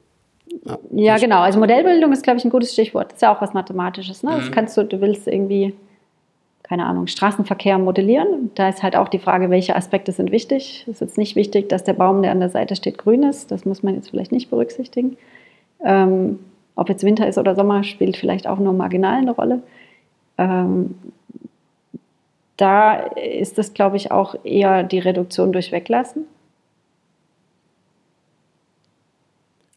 Ja, 0.64 0.78
ja 0.92 1.16
genau. 1.16 1.40
Also 1.40 1.58
Modellbildung 1.58 2.12
ist, 2.12 2.22
glaube 2.22 2.38
ich, 2.38 2.44
ein 2.44 2.50
gutes 2.50 2.72
Stichwort. 2.72 3.08
Das 3.08 3.14
ist 3.16 3.22
ja 3.22 3.34
auch 3.34 3.40
was 3.40 3.54
Mathematisches. 3.54 4.22
Ne? 4.22 4.32
Mhm. 4.32 4.36
Das 4.36 4.52
kannst 4.52 4.76
du, 4.76 4.84
du 4.84 5.00
willst 5.00 5.26
irgendwie, 5.26 5.74
keine 6.62 6.86
Ahnung, 6.86 7.06
Straßenverkehr 7.06 7.78
modellieren. 7.78 8.50
Da 8.54 8.68
ist 8.68 8.82
halt 8.82 8.96
auch 8.96 9.08
die 9.08 9.18
Frage, 9.18 9.50
welche 9.50 9.74
Aspekte 9.74 10.12
sind 10.12 10.30
wichtig. 10.30 10.84
Es 10.86 10.94
ist 10.94 11.00
jetzt 11.00 11.18
nicht 11.18 11.36
wichtig, 11.36 11.68
dass 11.68 11.84
der 11.84 11.94
Baum, 11.94 12.22
der 12.22 12.32
an 12.32 12.40
der 12.40 12.50
Seite 12.50 12.76
steht, 12.76 12.98
grün 12.98 13.22
ist. 13.22 13.50
Das 13.50 13.64
muss 13.64 13.82
man 13.82 13.94
jetzt 13.94 14.10
vielleicht 14.10 14.32
nicht 14.32 14.50
berücksichtigen. 14.50 15.16
Ähm, 15.84 16.38
ob 16.74 16.88
jetzt 16.88 17.04
Winter 17.04 17.26
ist 17.26 17.38
oder 17.38 17.54
Sommer, 17.54 17.84
spielt 17.84 18.16
vielleicht 18.16 18.46
auch 18.46 18.58
nur 18.58 18.72
marginal 18.72 19.18
eine 19.18 19.32
Rolle. 19.32 19.62
Ähm, 20.38 20.94
da 22.62 22.94
ist 22.94 23.58
es, 23.58 23.74
glaube 23.74 23.96
ich, 23.96 24.12
auch 24.12 24.36
eher 24.44 24.84
die 24.84 25.00
Reduktion 25.00 25.52
durch 25.52 25.72
Weglassen. 25.72 26.26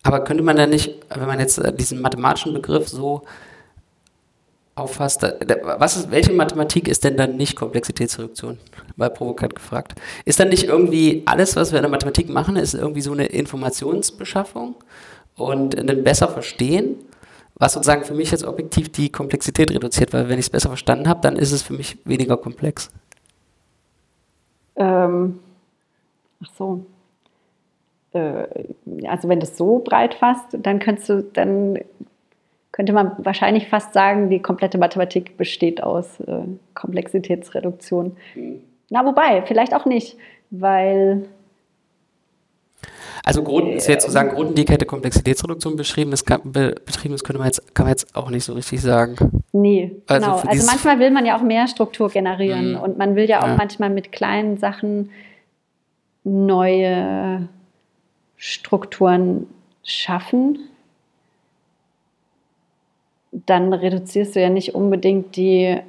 Aber 0.03 0.23
könnte 0.23 0.43
man 0.43 0.55
da 0.55 0.67
nicht, 0.67 0.93
wenn 1.09 1.25
man 1.25 1.39
jetzt 1.39 1.57
äh, 1.57 1.73
diesen 1.73 1.99
mathematischen 1.99 2.53
Begriff 2.53 2.87
so 2.87 3.23
auffasst, 4.75 5.23
was 5.23 5.97
ist, 5.97 6.11
welche 6.11 6.31
Mathematik 6.31 6.87
ist 6.87 7.03
denn 7.03 7.17
dann 7.17 7.37
nicht 7.37 7.55
Komplexitätsreduktion? 7.55 8.59
Mal 8.97 9.09
provokant 9.09 9.55
gefragt. 9.55 9.95
Ist 10.25 10.39
dann 10.39 10.49
nicht 10.49 10.65
irgendwie 10.65 11.23
alles, 11.25 11.55
was 11.55 11.71
wir 11.71 11.79
in 11.79 11.83
der 11.83 11.89
Mathematik 11.89 12.29
machen, 12.29 12.55
ist 12.55 12.75
irgendwie 12.75 13.01
so 13.01 13.13
eine 13.13 13.25
Informationsbeschaffung 13.25 14.75
und 15.37 15.75
ein 15.75 16.03
besser 16.03 16.27
verstehen? 16.27 16.97
Was 17.55 17.73
sozusagen 17.73 18.03
für 18.03 18.13
mich 18.13 18.31
jetzt 18.31 18.45
objektiv 18.45 18.91
die 18.91 19.09
Komplexität 19.09 19.71
reduziert, 19.71 20.13
weil 20.13 20.29
wenn 20.29 20.39
ich 20.39 20.45
es 20.45 20.49
besser 20.49 20.69
verstanden 20.69 21.07
habe, 21.07 21.21
dann 21.21 21.37
ist 21.37 21.51
es 21.51 21.63
für 21.63 21.73
mich 21.73 21.97
weniger 22.05 22.37
komplex. 22.37 22.91
Ähm, 24.75 25.39
ach 26.43 26.49
so. 26.57 26.85
Äh, 28.11 28.47
also 29.07 29.29
wenn 29.29 29.39
du 29.39 29.45
es 29.45 29.57
so 29.57 29.79
breit 29.79 30.15
fasst, 30.15 30.57
dann 30.59 30.79
könntest 30.79 31.09
du, 31.09 31.23
dann 31.23 31.79
könnte 32.73 32.91
man 32.91 33.13
wahrscheinlich 33.19 33.69
fast 33.69 33.93
sagen, 33.93 34.29
die 34.29 34.41
komplette 34.41 34.77
Mathematik 34.77 35.37
besteht 35.37 35.81
aus 35.81 36.19
äh, 36.21 36.43
Komplexitätsreduktion. 36.73 38.17
Mhm. 38.35 38.61
Na, 38.89 39.05
wobei, 39.05 39.43
vielleicht 39.43 39.73
auch 39.73 39.85
nicht, 39.85 40.17
weil 40.51 41.25
also 43.25 43.41
Grund, 43.41 43.73
ist 43.73 43.87
jetzt 43.87 44.05
zu 44.05 44.11
sagen, 44.11 44.29
Grundidee 44.29 44.71
hätte 44.71 44.85
Komplexitätsreduktion 44.85 45.75
beschrieben, 45.75 46.11
das, 46.11 46.25
kann, 46.25 46.41
be, 46.43 46.75
beschrieben, 46.85 47.15
das 47.15 47.23
könnte 47.23 47.39
man 47.39 47.47
jetzt, 47.47 47.73
kann 47.73 47.85
man 47.85 47.91
jetzt 47.91 48.15
auch 48.15 48.29
nicht 48.29 48.43
so 48.43 48.53
richtig 48.53 48.81
sagen. 48.81 49.41
Nee, 49.51 49.95
also 50.05 50.25
genau. 50.27 50.41
Also 50.47 50.65
manchmal 50.67 50.99
will 50.99 51.09
man 51.09 51.25
ja 51.25 51.35
auch 51.35 51.41
mehr 51.41 51.67
Struktur 51.67 52.09
generieren 52.09 52.73
mhm. 52.73 52.79
und 52.79 52.99
man 52.99 53.15
will 53.15 53.27
ja 53.27 53.41
auch 53.41 53.47
ja. 53.47 53.55
manchmal 53.55 53.89
mit 53.89 54.11
kleinen 54.11 54.57
Sachen 54.57 55.09
neue 56.23 57.49
Strukturen 58.37 59.47
schaffen. 59.83 60.59
Dann 63.31 63.73
reduzierst 63.73 64.35
du 64.35 64.41
ja 64.41 64.51
nicht 64.51 64.75
unbedingt 64.75 65.35
die 65.35 65.79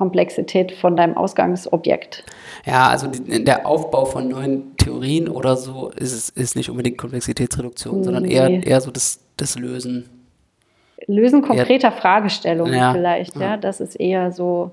Komplexität 0.00 0.72
von 0.72 0.96
deinem 0.96 1.14
Ausgangsobjekt. 1.14 2.24
Ja, 2.64 2.88
also 2.88 3.06
der 3.06 3.66
Aufbau 3.66 4.06
von 4.06 4.28
neuen 4.28 4.74
Theorien 4.78 5.28
oder 5.28 5.58
so 5.58 5.90
ist, 5.90 6.30
ist 6.38 6.56
nicht 6.56 6.70
unbedingt 6.70 6.96
Komplexitätsreduktion, 6.96 7.98
nee. 7.98 8.04
sondern 8.04 8.24
eher, 8.24 8.66
eher 8.66 8.80
so 8.80 8.90
das, 8.90 9.20
das 9.36 9.58
Lösen. 9.58 10.08
Lösen 11.06 11.42
konkreter 11.42 11.88
eher, 11.88 11.92
Fragestellungen 11.92 12.72
ja, 12.72 12.92
vielleicht, 12.92 13.36
ja. 13.36 13.42
ja. 13.42 13.56
Das 13.58 13.78
ist 13.78 13.94
eher 13.94 14.32
so 14.32 14.70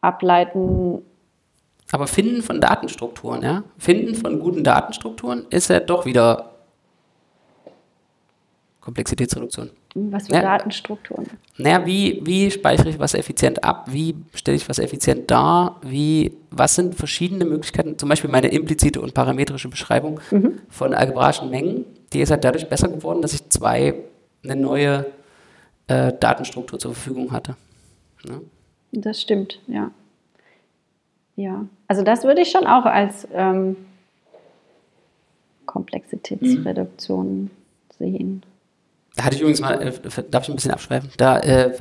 ableiten. 0.00 1.02
Aber 1.90 2.06
Finden 2.06 2.42
von 2.42 2.60
Datenstrukturen, 2.60 3.42
ja. 3.42 3.64
Finden 3.78 4.14
von 4.14 4.38
guten 4.38 4.62
Datenstrukturen 4.62 5.46
ist 5.50 5.70
ja 5.70 5.80
doch 5.80 6.06
wieder 6.06 6.52
Komplexitätsreduktion. 8.80 9.70
Was 9.94 10.28
für 10.28 10.34
ja, 10.34 10.42
Datenstrukturen? 10.42 11.26
Naja, 11.56 11.84
wie, 11.84 12.20
wie 12.24 12.50
speichere 12.50 12.88
ich 12.90 12.98
was 12.98 13.14
effizient 13.14 13.64
ab? 13.64 13.86
Wie 13.90 14.14
stelle 14.34 14.56
ich 14.56 14.68
was 14.68 14.78
effizient 14.78 15.30
dar? 15.30 15.80
Wie, 15.82 16.36
was 16.50 16.76
sind 16.76 16.94
verschiedene 16.94 17.44
Möglichkeiten? 17.44 17.98
Zum 17.98 18.08
Beispiel 18.08 18.30
meine 18.30 18.48
implizite 18.48 19.00
und 19.00 19.14
parametrische 19.14 19.68
Beschreibung 19.68 20.20
mhm. 20.30 20.60
von 20.68 20.94
algebraischen 20.94 21.50
Mengen. 21.50 21.86
Die 22.12 22.20
ist 22.20 22.30
halt 22.30 22.44
dadurch 22.44 22.68
besser 22.68 22.88
geworden, 22.88 23.20
dass 23.20 23.32
ich 23.32 23.48
zwei, 23.48 23.94
eine 24.44 24.56
neue 24.56 25.06
äh, 25.88 26.12
Datenstruktur 26.18 26.78
zur 26.78 26.94
Verfügung 26.94 27.32
hatte. 27.32 27.56
Ja? 28.28 28.40
Das 28.92 29.20
stimmt, 29.20 29.60
ja. 29.66 29.90
Ja, 31.36 31.66
also 31.88 32.02
das 32.02 32.24
würde 32.24 32.42
ich 32.42 32.50
schon 32.50 32.66
auch 32.66 32.84
als 32.84 33.26
ähm, 33.32 33.76
Komplexitätsreduktion 35.66 37.44
mhm. 37.44 37.50
sehen. 37.98 38.42
Da 39.16 39.24
hatte 39.24 39.34
ich 39.34 39.40
übrigens 39.40 39.60
mal, 39.60 39.80
äh, 39.80 39.92
darf 40.30 40.44
ich 40.44 40.48
ein 40.50 40.56
bisschen 40.56 40.70
abschweifen? 40.70 41.10
Da 41.16 41.38
äh, 41.38 41.72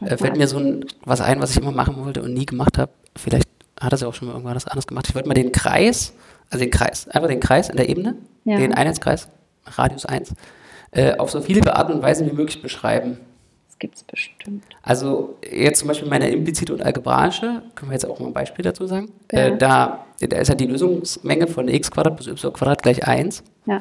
äh, 0.00 0.16
fällt 0.16 0.36
mir 0.36 0.48
so 0.48 0.58
ein, 0.58 0.84
was 1.04 1.20
ein, 1.20 1.40
was 1.40 1.50
ich 1.50 1.58
immer 1.58 1.72
machen 1.72 1.96
wollte 2.02 2.22
und 2.22 2.32
nie 2.32 2.46
gemacht 2.46 2.78
habe. 2.78 2.92
Vielleicht 3.16 3.48
hat 3.80 3.92
er 3.92 3.98
ja 3.98 4.06
auch 4.08 4.14
schon 4.14 4.28
mal 4.28 4.34
irgendwas 4.34 4.66
anderes 4.66 4.86
gemacht. 4.86 5.06
Ich 5.08 5.14
wollte 5.14 5.28
mal 5.28 5.34
den 5.34 5.52
Kreis, 5.52 6.14
also 6.50 6.64
den 6.64 6.70
Kreis, 6.70 7.08
einfach 7.08 7.28
den 7.28 7.40
Kreis 7.40 7.68
in 7.68 7.76
der 7.76 7.88
Ebene, 7.88 8.16
ja. 8.44 8.56
den 8.56 8.74
Einheitskreis, 8.74 9.28
Radius 9.66 10.06
1, 10.06 10.34
äh, 10.92 11.16
auf 11.16 11.30
so 11.30 11.40
viele 11.40 11.76
Arten 11.76 11.92
und 11.92 12.02
Weisen 12.02 12.26
wie 12.30 12.34
möglich 12.34 12.62
beschreiben. 12.62 13.18
Das 13.68 13.78
gibt 13.78 13.96
es 13.96 14.02
bestimmt. 14.02 14.64
Also 14.82 15.36
jetzt 15.48 15.80
zum 15.80 15.88
Beispiel 15.88 16.08
meine 16.08 16.30
implizite 16.30 16.72
und 16.72 16.82
algebraische, 16.82 17.62
können 17.74 17.90
wir 17.90 17.94
jetzt 17.94 18.06
auch 18.06 18.18
mal 18.18 18.28
ein 18.28 18.32
Beispiel 18.32 18.64
dazu 18.64 18.86
sagen. 18.86 19.12
Ja. 19.30 19.38
Äh, 19.38 19.58
da, 19.58 20.06
da 20.20 20.36
ist 20.38 20.48
ja 20.48 20.54
die 20.54 20.66
Lösungsmenge 20.66 21.46
von 21.46 21.68
x 21.68 21.90
Quadrat 21.90 22.16
plus 22.16 22.26
y 22.28 22.52
Quadrat 22.52 22.82
gleich 22.82 23.06
1. 23.06 23.44
Ja. 23.66 23.80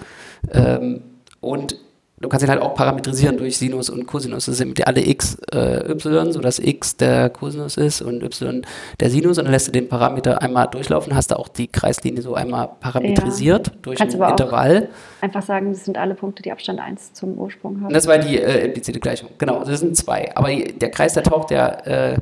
Ähm, 0.51 1.01
und 1.39 1.77
du 2.19 2.29
kannst 2.29 2.43
ihn 2.43 2.49
halt 2.49 2.61
auch 2.61 2.73
parametrisieren 2.73 3.37
durch 3.37 3.57
Sinus 3.57 3.89
und 3.89 4.07
Cosinus. 4.07 4.45
Das 4.45 4.57
sind 4.57 4.85
alle 4.87 5.05
x 5.07 5.37
äh, 5.53 5.91
y, 5.91 6.31
sodass 6.31 6.59
x 6.59 6.97
der 6.97 7.29
Cosinus 7.29 7.77
ist 7.77 8.01
und 8.01 8.23
y 8.23 8.65
der 8.99 9.09
Sinus. 9.09 9.37
Und 9.37 9.45
dann 9.45 9.51
lässt 9.51 9.67
du 9.67 9.71
den 9.71 9.87
Parameter 9.87 10.41
einmal 10.41 10.67
durchlaufen, 10.67 11.15
hast 11.15 11.31
du 11.31 11.37
auch 11.37 11.47
die 11.47 11.67
Kreislinie 11.67 12.21
so 12.21 12.33
einmal 12.33 12.69
parametrisiert 12.79 13.67
ja. 13.67 13.73
durch 13.81 13.99
kannst 13.99 14.19
ein 14.19 14.29
Intervall. 14.29 14.89
einfach 15.21 15.43
sagen, 15.43 15.71
das 15.71 15.85
sind 15.85 15.97
alle 15.97 16.15
Punkte, 16.15 16.41
die 16.41 16.51
Abstand 16.51 16.79
1 16.79 17.13
zum 17.13 17.37
Ursprung 17.37 17.77
haben. 17.77 17.87
Und 17.87 17.93
das 17.93 18.07
war 18.07 18.17
die 18.17 18.39
äh, 18.39 18.65
implizite 18.65 18.99
Gleichung. 18.99 19.29
Genau, 19.37 19.63
das 19.63 19.79
sind 19.79 19.95
zwei. 19.95 20.35
Aber 20.35 20.49
der 20.49 20.89
Kreis, 20.89 21.13
der 21.13 21.23
taucht 21.23 21.51
ja 21.51 21.67
äh, 21.85 22.17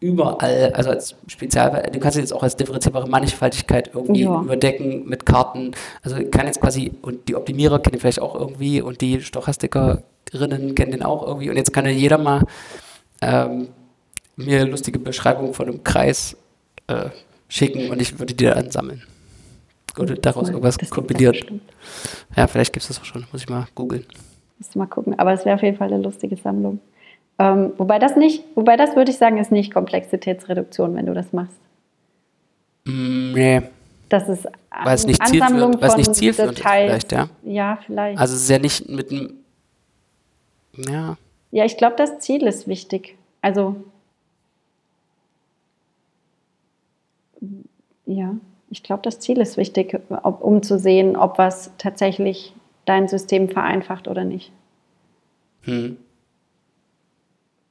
überall, 0.00 0.72
also 0.72 0.90
als 0.90 1.14
Spezial, 1.26 1.88
du 1.92 2.00
kannst 2.00 2.16
jetzt 2.16 2.32
auch 2.32 2.42
als 2.42 2.56
differenzierbare 2.56 3.08
Mannigfaltigkeit 3.08 3.90
irgendwie 3.94 4.22
ja. 4.22 4.40
überdecken 4.40 5.06
mit 5.06 5.26
Karten. 5.26 5.72
Also 6.02 6.16
kann 6.30 6.46
jetzt 6.46 6.60
quasi, 6.60 6.92
und 7.02 7.28
die 7.28 7.36
Optimierer 7.36 7.78
kennen 7.78 8.00
vielleicht 8.00 8.20
auch 8.20 8.34
irgendwie 8.34 8.80
und 8.80 9.02
die 9.02 9.20
Stochastikerinnen 9.20 10.74
kennen 10.74 10.92
den 10.92 11.02
auch 11.02 11.26
irgendwie. 11.26 11.50
Und 11.50 11.56
jetzt 11.56 11.72
kann 11.72 11.84
ja 11.84 11.90
jeder 11.90 12.16
mal 12.16 12.44
ähm, 13.20 13.68
mir 14.36 14.66
lustige 14.66 14.98
Beschreibungen 14.98 15.52
von 15.52 15.68
einem 15.68 15.84
Kreis 15.84 16.34
äh, 16.86 17.10
schicken 17.48 17.90
und 17.90 18.00
ich 18.00 18.18
würde 18.18 18.34
die 18.34 18.44
dann 18.44 18.70
sammeln. 18.70 19.02
Oder 19.98 20.14
daraus 20.14 20.44
cool. 20.44 20.54
irgendwas 20.54 20.78
kompilieren. 20.88 21.60
Ja, 22.36 22.46
vielleicht 22.46 22.72
gibt 22.72 22.84
es 22.84 22.88
das 22.88 23.00
auch 23.00 23.04
schon, 23.04 23.26
muss 23.32 23.42
ich 23.42 23.48
mal 23.48 23.66
googeln. 23.74 24.06
Musst 24.58 24.74
du 24.74 24.78
mal 24.78 24.86
gucken, 24.86 25.18
aber 25.18 25.32
es 25.32 25.44
wäre 25.44 25.56
auf 25.56 25.62
jeden 25.62 25.76
Fall 25.76 25.92
eine 25.92 26.02
lustige 26.02 26.36
Sammlung. 26.36 26.80
Ähm, 27.40 27.72
wobei 27.78 27.98
das 27.98 28.16
nicht, 28.16 28.44
wobei 28.54 28.76
das 28.76 28.96
würde 28.96 29.10
ich 29.10 29.16
sagen, 29.16 29.38
ist 29.38 29.50
nicht 29.50 29.72
Komplexitätsreduktion, 29.72 30.94
wenn 30.94 31.06
du 31.06 31.14
das 31.14 31.32
machst. 31.32 31.56
Mm, 32.84 33.32
nee. 33.32 33.62
Das 34.10 34.28
ist 34.28 34.46
weil 34.84 34.94
es 34.94 35.06
nicht 35.06 35.26
zielführend, 35.26 35.80
weil 35.80 35.88
es 35.88 35.96
nicht 35.96 36.14
zielführend 36.14 36.58
ist 36.58 36.68
vielleicht, 36.68 37.12
ja. 37.12 37.30
Ja, 37.42 37.78
vielleicht. 37.86 38.20
Also 38.20 38.34
es 38.34 38.42
ist 38.42 38.50
ja 38.50 38.58
nicht 38.58 38.90
mit 38.90 39.10
einem, 39.10 39.38
ja. 40.76 41.16
Ja, 41.50 41.64
ich 41.64 41.78
glaube, 41.78 41.96
das 41.96 42.18
Ziel 42.18 42.46
ist 42.46 42.68
wichtig. 42.68 43.16
Also, 43.40 43.76
ja, 48.04 48.34
ich 48.68 48.82
glaube, 48.82 49.02
das 49.02 49.18
Ziel 49.18 49.40
ist 49.40 49.56
wichtig, 49.56 49.98
ob, 50.10 50.42
um 50.42 50.62
zu 50.62 50.78
sehen, 50.78 51.16
ob 51.16 51.38
was 51.38 51.70
tatsächlich 51.78 52.54
dein 52.84 53.08
System 53.08 53.48
vereinfacht 53.48 54.08
oder 54.08 54.24
nicht. 54.24 54.52
Hm. 55.62 55.96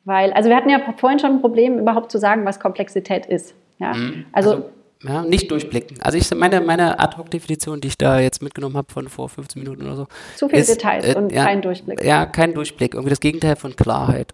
Weil, 0.10 0.34
also 0.34 0.50
wir 0.50 0.56
hatten 0.56 0.72
ja 0.72 0.80
vorhin 0.98 1.20
schon 1.20 1.34
ein 1.34 1.40
Problem, 1.40 1.78
überhaupt 1.78 2.12
zu 2.12 2.18
sagen, 2.18 2.44
was 2.44 2.60
Komplexität 2.60 3.28
ist. 3.28 3.54
Ja? 3.78 3.94
Mhm. 3.94 4.26
Also, 4.32 4.50
also 4.54 4.70
ja, 5.04 5.22
nicht 5.22 5.52
durchblicken. 5.52 6.02
Also 6.02 6.18
ich 6.18 6.34
meine, 6.34 6.62
meine 6.62 7.00
Ad-Hoc-Definition, 7.00 7.80
die 7.80 7.90
ich 7.90 7.98
da 8.00 8.20
jetzt 8.20 8.42
mitgenommen 8.42 8.76
habe 8.76 8.92
von 8.92 9.08
vor 9.08 9.30
15 9.30 9.62
Minuten 9.62 9.84
oder 9.84 9.96
so. 9.96 10.08
Zu 10.36 10.50
viele 10.50 10.62
ist, 10.62 10.72
Details 10.72 11.06
äh, 11.06 11.16
und 11.16 11.32
ja, 11.32 11.46
kein 11.46 11.62
Durchblick. 11.62 12.04
Ja, 12.04 12.26
kein 12.26 12.56
Durchblick. 12.56 12.96
Irgendwie 12.96 13.12
das 13.12 13.20
Gegenteil 13.20 13.56
von 13.56 13.76
Klarheit. 13.76 14.34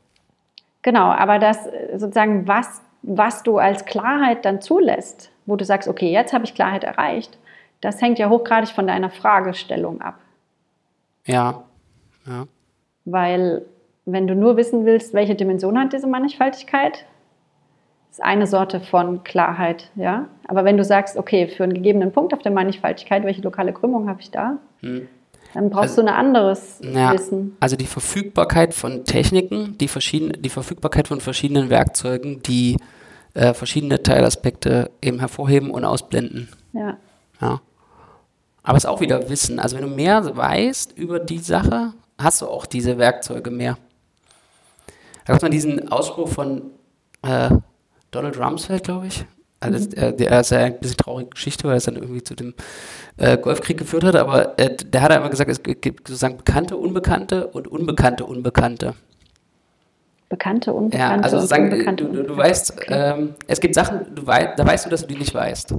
Genau, 0.82 1.12
aber 1.12 1.40
das 1.40 1.68
äh, 1.68 1.98
sozusagen, 1.98 2.48
was, 2.48 2.82
was 3.02 3.44
du 3.44 3.58
als 3.58 3.84
Klarheit 3.84 4.46
dann 4.46 4.62
zulässt, 4.62 5.30
wo 5.46 5.58
du 5.58 5.66
sagst, 5.66 5.90
okay, 5.90 6.10
jetzt 6.10 6.32
habe 6.32 6.46
ich 6.46 6.56
Klarheit 6.56 6.86
erreicht, 6.86 7.38
das 7.82 8.02
hängt 8.02 8.18
ja 8.18 8.30
hochgradig 8.30 8.70
von 8.70 8.88
deiner 8.88 9.10
Fragestellung 9.10 10.00
ab. 10.00 10.20
Ja, 11.26 11.66
ja. 12.26 12.46
Weil 13.04 13.66
wenn 14.06 14.28
du 14.28 14.36
nur 14.36 14.58
wissen 14.58 14.86
willst, 14.86 15.13
welche 15.13 15.36
Dimension 15.36 15.78
hat 15.80 15.94
diese 15.94 16.08
Mannigfaltigkeit, 16.08 17.06
ist 18.12 18.24
eine 18.24 18.48
Sorte 18.48 18.80
von 18.80 19.24
Klarheit, 19.24 19.89
ja. 19.96 20.30
Aber 20.48 20.63
wenn 20.63 20.78
du 20.78 20.84
sagst, 20.84 21.18
okay, 21.18 21.48
für 21.48 21.63
einen 21.63 21.74
gegebenen 21.74 22.12
Punkt 22.12 22.34
auf 22.34 22.41
der 22.41 22.52
Mannigfaltigkeit, 22.52 23.26
welche 23.26 23.41
lokale 23.41 23.74
Krümmung 23.74 24.08
habe 24.08 24.22
ich 24.22 24.32
da, 24.32 24.58
hm. 24.82 25.08
dann 25.54 25.70
brauchst 25.70 25.98
also, 25.98 26.04
du 26.04 26.08
ein 26.08 26.13
anderes 26.13 26.80
ja, 26.82 27.12
Wissen. 27.12 27.58
Also 27.60 27.76
die 27.76 27.88
Verfügbarkeit 27.88 28.74
von 28.74 29.04
Techniken, 29.04 29.78
die, 29.80 29.88
verschiedene, 29.88 30.34
die 30.34 30.50
Verfügbarkeit 30.50 31.08
von 31.08 31.20
verschiedenen 31.20 31.70
Werkzeugen, 31.70 32.41
die 32.44 32.78
äh, 33.34 33.54
verschiedene 33.54 34.02
Teilaspekte 34.02 34.91
eben 35.02 35.20
hervorheben 35.20 35.72
und 35.72 35.84
ausblenden. 35.84 36.48
Ja. 36.72 36.98
ja. 37.41 37.60
Aber 38.63 38.78
es 38.78 38.86
ist 38.86 38.89
auch 38.89 39.02
wieder 39.02 39.30
Wissen. 39.30 39.60
Also 39.60 39.76
wenn 39.76 39.84
du 39.84 39.94
mehr 39.94 40.38
weißt 40.38 40.98
über 40.98 41.20
die 41.20 41.39
Sache, 41.39 41.94
hast 42.18 42.41
du 42.41 42.48
auch 42.48 42.65
diese 42.65 42.98
Werkzeuge 42.98 43.52
mehr. 43.52 43.78
Da 45.26 45.34
gab 45.34 45.38
es 45.38 45.42
mal 45.42 45.50
diesen 45.50 45.92
Ausspruch 45.92 46.30
von 46.30 46.62
äh, 47.24 47.50
Donald 48.12 48.40
Rumsfeld, 48.40 48.84
glaube 48.84 49.08
ich. 49.08 49.26
Also, 49.60 49.90
mhm. 49.90 49.94
äh, 49.96 50.14
der 50.14 50.40
ist 50.40 50.52
ja 50.52 50.60
ein 50.60 50.80
bisschen 50.80 50.98
traurige 50.98 51.32
Geschichte, 51.32 51.64
weil 51.64 51.74
er 51.74 51.78
es 51.78 51.86
dann 51.86 51.96
irgendwie 51.96 52.24
zu 52.24 52.36
dem 52.36 52.54
äh, 53.18 53.38
Golfkrieg 53.38 53.78
geführt 53.78 54.04
hat, 54.04 54.16
aber 54.16 54.58
äh, 54.60 54.76
der 54.76 55.02
hat 55.02 55.12
immer 55.12 55.30
gesagt, 55.30 55.50
es 55.50 55.64
gibt 55.64 56.08
sozusagen 56.08 56.38
bekannte, 56.38 56.78
unbekannte 56.78 57.48
und 57.48 57.68
unbekannte, 57.68 58.26
unbekannte. 58.26 58.94
Bekannte, 60.30 60.74
unbekannte. 60.74 61.18
Ja, 61.18 61.24
also 61.24 61.38
sozusagen, 61.38 61.72
unbekannte, 61.72 62.06
du, 62.06 62.14
du, 62.14 62.24
du 62.24 62.38
weißt, 62.38 62.74
okay. 62.74 62.86
ähm, 62.90 63.36
es 63.48 63.60
gibt 63.60 63.74
Sachen, 63.74 64.14
du 64.14 64.28
wei 64.28 64.54
da 64.56 64.66
weißt 64.66 64.86
du, 64.86 64.90
dass 64.90 65.02
du 65.02 65.08
die 65.08 65.18
nicht 65.18 65.34
weißt. 65.34 65.74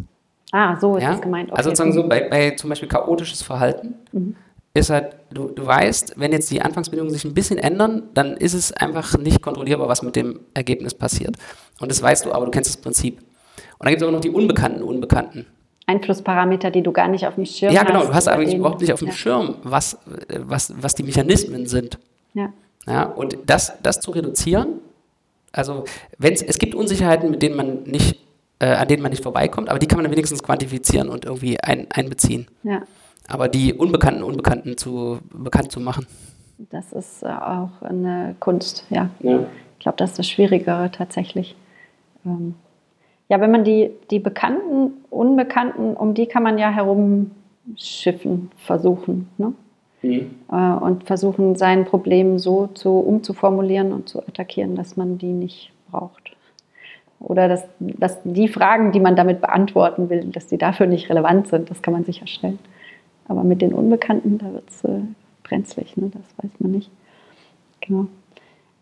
Ah, 0.53 0.77
so 0.81 0.97
ist 0.97 1.03
ja? 1.03 1.13
das 1.13 1.21
gemeint. 1.21 1.51
Okay. 1.51 1.59
Also 1.59 1.71
sozusagen 1.71 1.93
so 1.93 2.09
bei, 2.09 2.29
bei 2.29 2.51
zum 2.53 2.71
Beispiel 2.71 2.89
chaotisches 2.89 3.43
Verhalten. 3.43 3.95
Mhm 4.13 4.37
ist 4.77 4.91
halt, 4.91 5.17
du, 5.31 5.49
du 5.49 5.67
weißt, 5.67 6.15
wenn 6.17 6.33
jetzt 6.33 6.51
die 6.51 6.61
Anfangsbedingungen 6.61 7.12
sich 7.12 7.25
ein 7.25 7.35
bisschen 7.35 7.59
ändern, 7.59 8.05
dann 8.15 8.37
ist 8.37 8.55
es 8.55 8.73
einfach 8.73 9.17
nicht 9.19 9.43
kontrollierbar, 9.43 9.89
was 9.89 10.03
mit 10.03 10.17
dem 10.17 10.41
Ergebnis 10.55 10.95
passiert. 10.95 11.37
Und 11.81 11.91
das 11.91 12.03
weißt 12.03 12.27
du, 12.27 12.33
aber 12.33 12.45
du 12.47 12.51
kennst 12.51 12.71
das 12.71 12.77
Prinzip. 12.77 13.19
Und 13.19 13.85
dann 13.85 13.91
gibt 13.91 14.03
es 14.03 14.03
aber 14.03 14.12
noch 14.12 14.21
die 14.21 14.31
unbekannten 14.31 14.83
Unbekannten. 14.83 15.47
Einflussparameter, 15.87 16.71
die 16.71 16.83
du 16.83 16.93
gar 16.93 17.09
nicht 17.09 17.27
auf 17.27 17.37
dem 17.37 17.47
Schirm 17.47 17.71
hast. 17.71 17.77
Ja, 17.77 17.85
genau, 17.85 18.07
du 18.07 18.15
hast 18.15 18.29
eigentlich 18.29 18.55
überhaupt 18.55 18.81
nicht 18.81 18.93
auf 18.93 18.99
dem 18.99 19.09
ja. 19.09 19.15
Schirm, 19.15 19.57
was, 19.62 19.99
was, 20.29 20.75
was 20.81 20.95
die 20.95 21.05
Mechanismen 21.05 21.67
sind. 21.67 21.99
Ja. 22.35 22.53
ja 22.87 23.05
und 23.05 23.39
das, 23.47 23.73
das 23.83 24.01
zu 24.01 24.11
reduzieren, 24.11 24.81
also 25.53 25.85
wenn's, 26.19 26.43
es 26.43 26.59
gibt 26.59 26.75
Unsicherheiten, 26.75 27.31
mit 27.31 27.41
denen 27.41 27.57
man 27.57 27.85
nicht, 27.85 28.19
äh, 28.59 28.67
an 28.67 28.89
denen 28.89 29.03
man 29.03 29.11
nicht 29.11 29.23
vorbeikommt, 29.23 29.69
aber 29.69 29.79
die 29.79 29.87
kann 29.87 29.99
man 29.99 30.05
dann 30.05 30.12
wenigstens 30.12 30.43
quantifizieren 30.43 31.09
und 31.09 31.25
irgendwie 31.25 31.61
ein, 31.61 31.87
einbeziehen. 31.91 32.49
Ja 32.65 32.83
aber 33.29 33.49
die 33.49 33.73
Unbekannten 33.73 34.23
Unbekannten 34.23 34.77
zu 34.77 35.19
bekannt 35.33 35.73
zu 35.73 35.81
machen. 35.81 36.07
Das 36.71 36.93
ist 36.93 37.23
äh, 37.23 37.27
auch 37.27 37.83
eine 37.83 38.35
Kunst, 38.41 38.87
ja. 38.91 39.11
ja. 39.21 39.47
Ich 39.79 39.81
glaube, 39.81 39.99
das 39.99 40.11
ist 40.11 40.19
das 40.19 40.29
Schwierigere 40.29 40.91
tatsächlich. 40.91 41.55
Ähm, 42.25 42.55
ja, 43.29 43.41
wenn 43.41 43.51
man 43.51 43.65
die, 43.65 43.91
die 44.11 44.21
Bekannten, 44.21 45.05
Unbekannten, 45.11 45.95
um 45.95 46.15
die 46.15 46.27
kann 46.27 46.43
man 46.43 46.59
ja 46.59 46.71
herumschiffen, 46.71 48.51
versuchen. 48.57 49.29
Ne? 49.37 49.53
Mhm. 50.03 50.31
Und 50.81 51.05
versuchen, 51.05 51.57
sein 51.57 51.85
Problem 51.85 52.39
so 52.39 52.69
zu, 52.69 52.91
umzuformulieren 52.99 53.93
und 53.93 54.09
zu 54.09 54.21
attackieren, 54.21 54.77
dass 54.77 54.97
man 54.97 55.19
die 55.19 55.33
nicht 55.33 55.73
braucht. 55.91 56.37
Oder 57.19 57.49
dass, 57.49 57.65
dass 57.81 58.19
die 58.25 58.49
Fragen, 58.49 58.93
die 58.93 59.01
man 59.01 59.17
damit 59.17 59.41
beantworten 59.41 60.11
will, 60.11 60.25
dass 60.27 60.47
die 60.47 60.59
dafür 60.59 60.87
nicht 60.87 61.09
relevant 61.11 61.49
sind, 61.49 61.71
das 61.71 61.83
kann 61.83 61.95
man 61.95 62.05
sicherstellen. 62.05 62.59
Aber 63.29 63.45
mit 63.45 63.62
den 63.62 63.73
Unbekannten, 63.73 64.39
da 64.39 64.53
wird 64.53 64.69
es 64.71 64.85
äh, 64.85 65.01
brenzlig, 65.43 65.97
ne? 65.97 66.11
das 66.12 66.45
weiß 66.45 66.53
man 66.61 66.73
nicht. 66.73 66.91
Genau. 67.81 68.07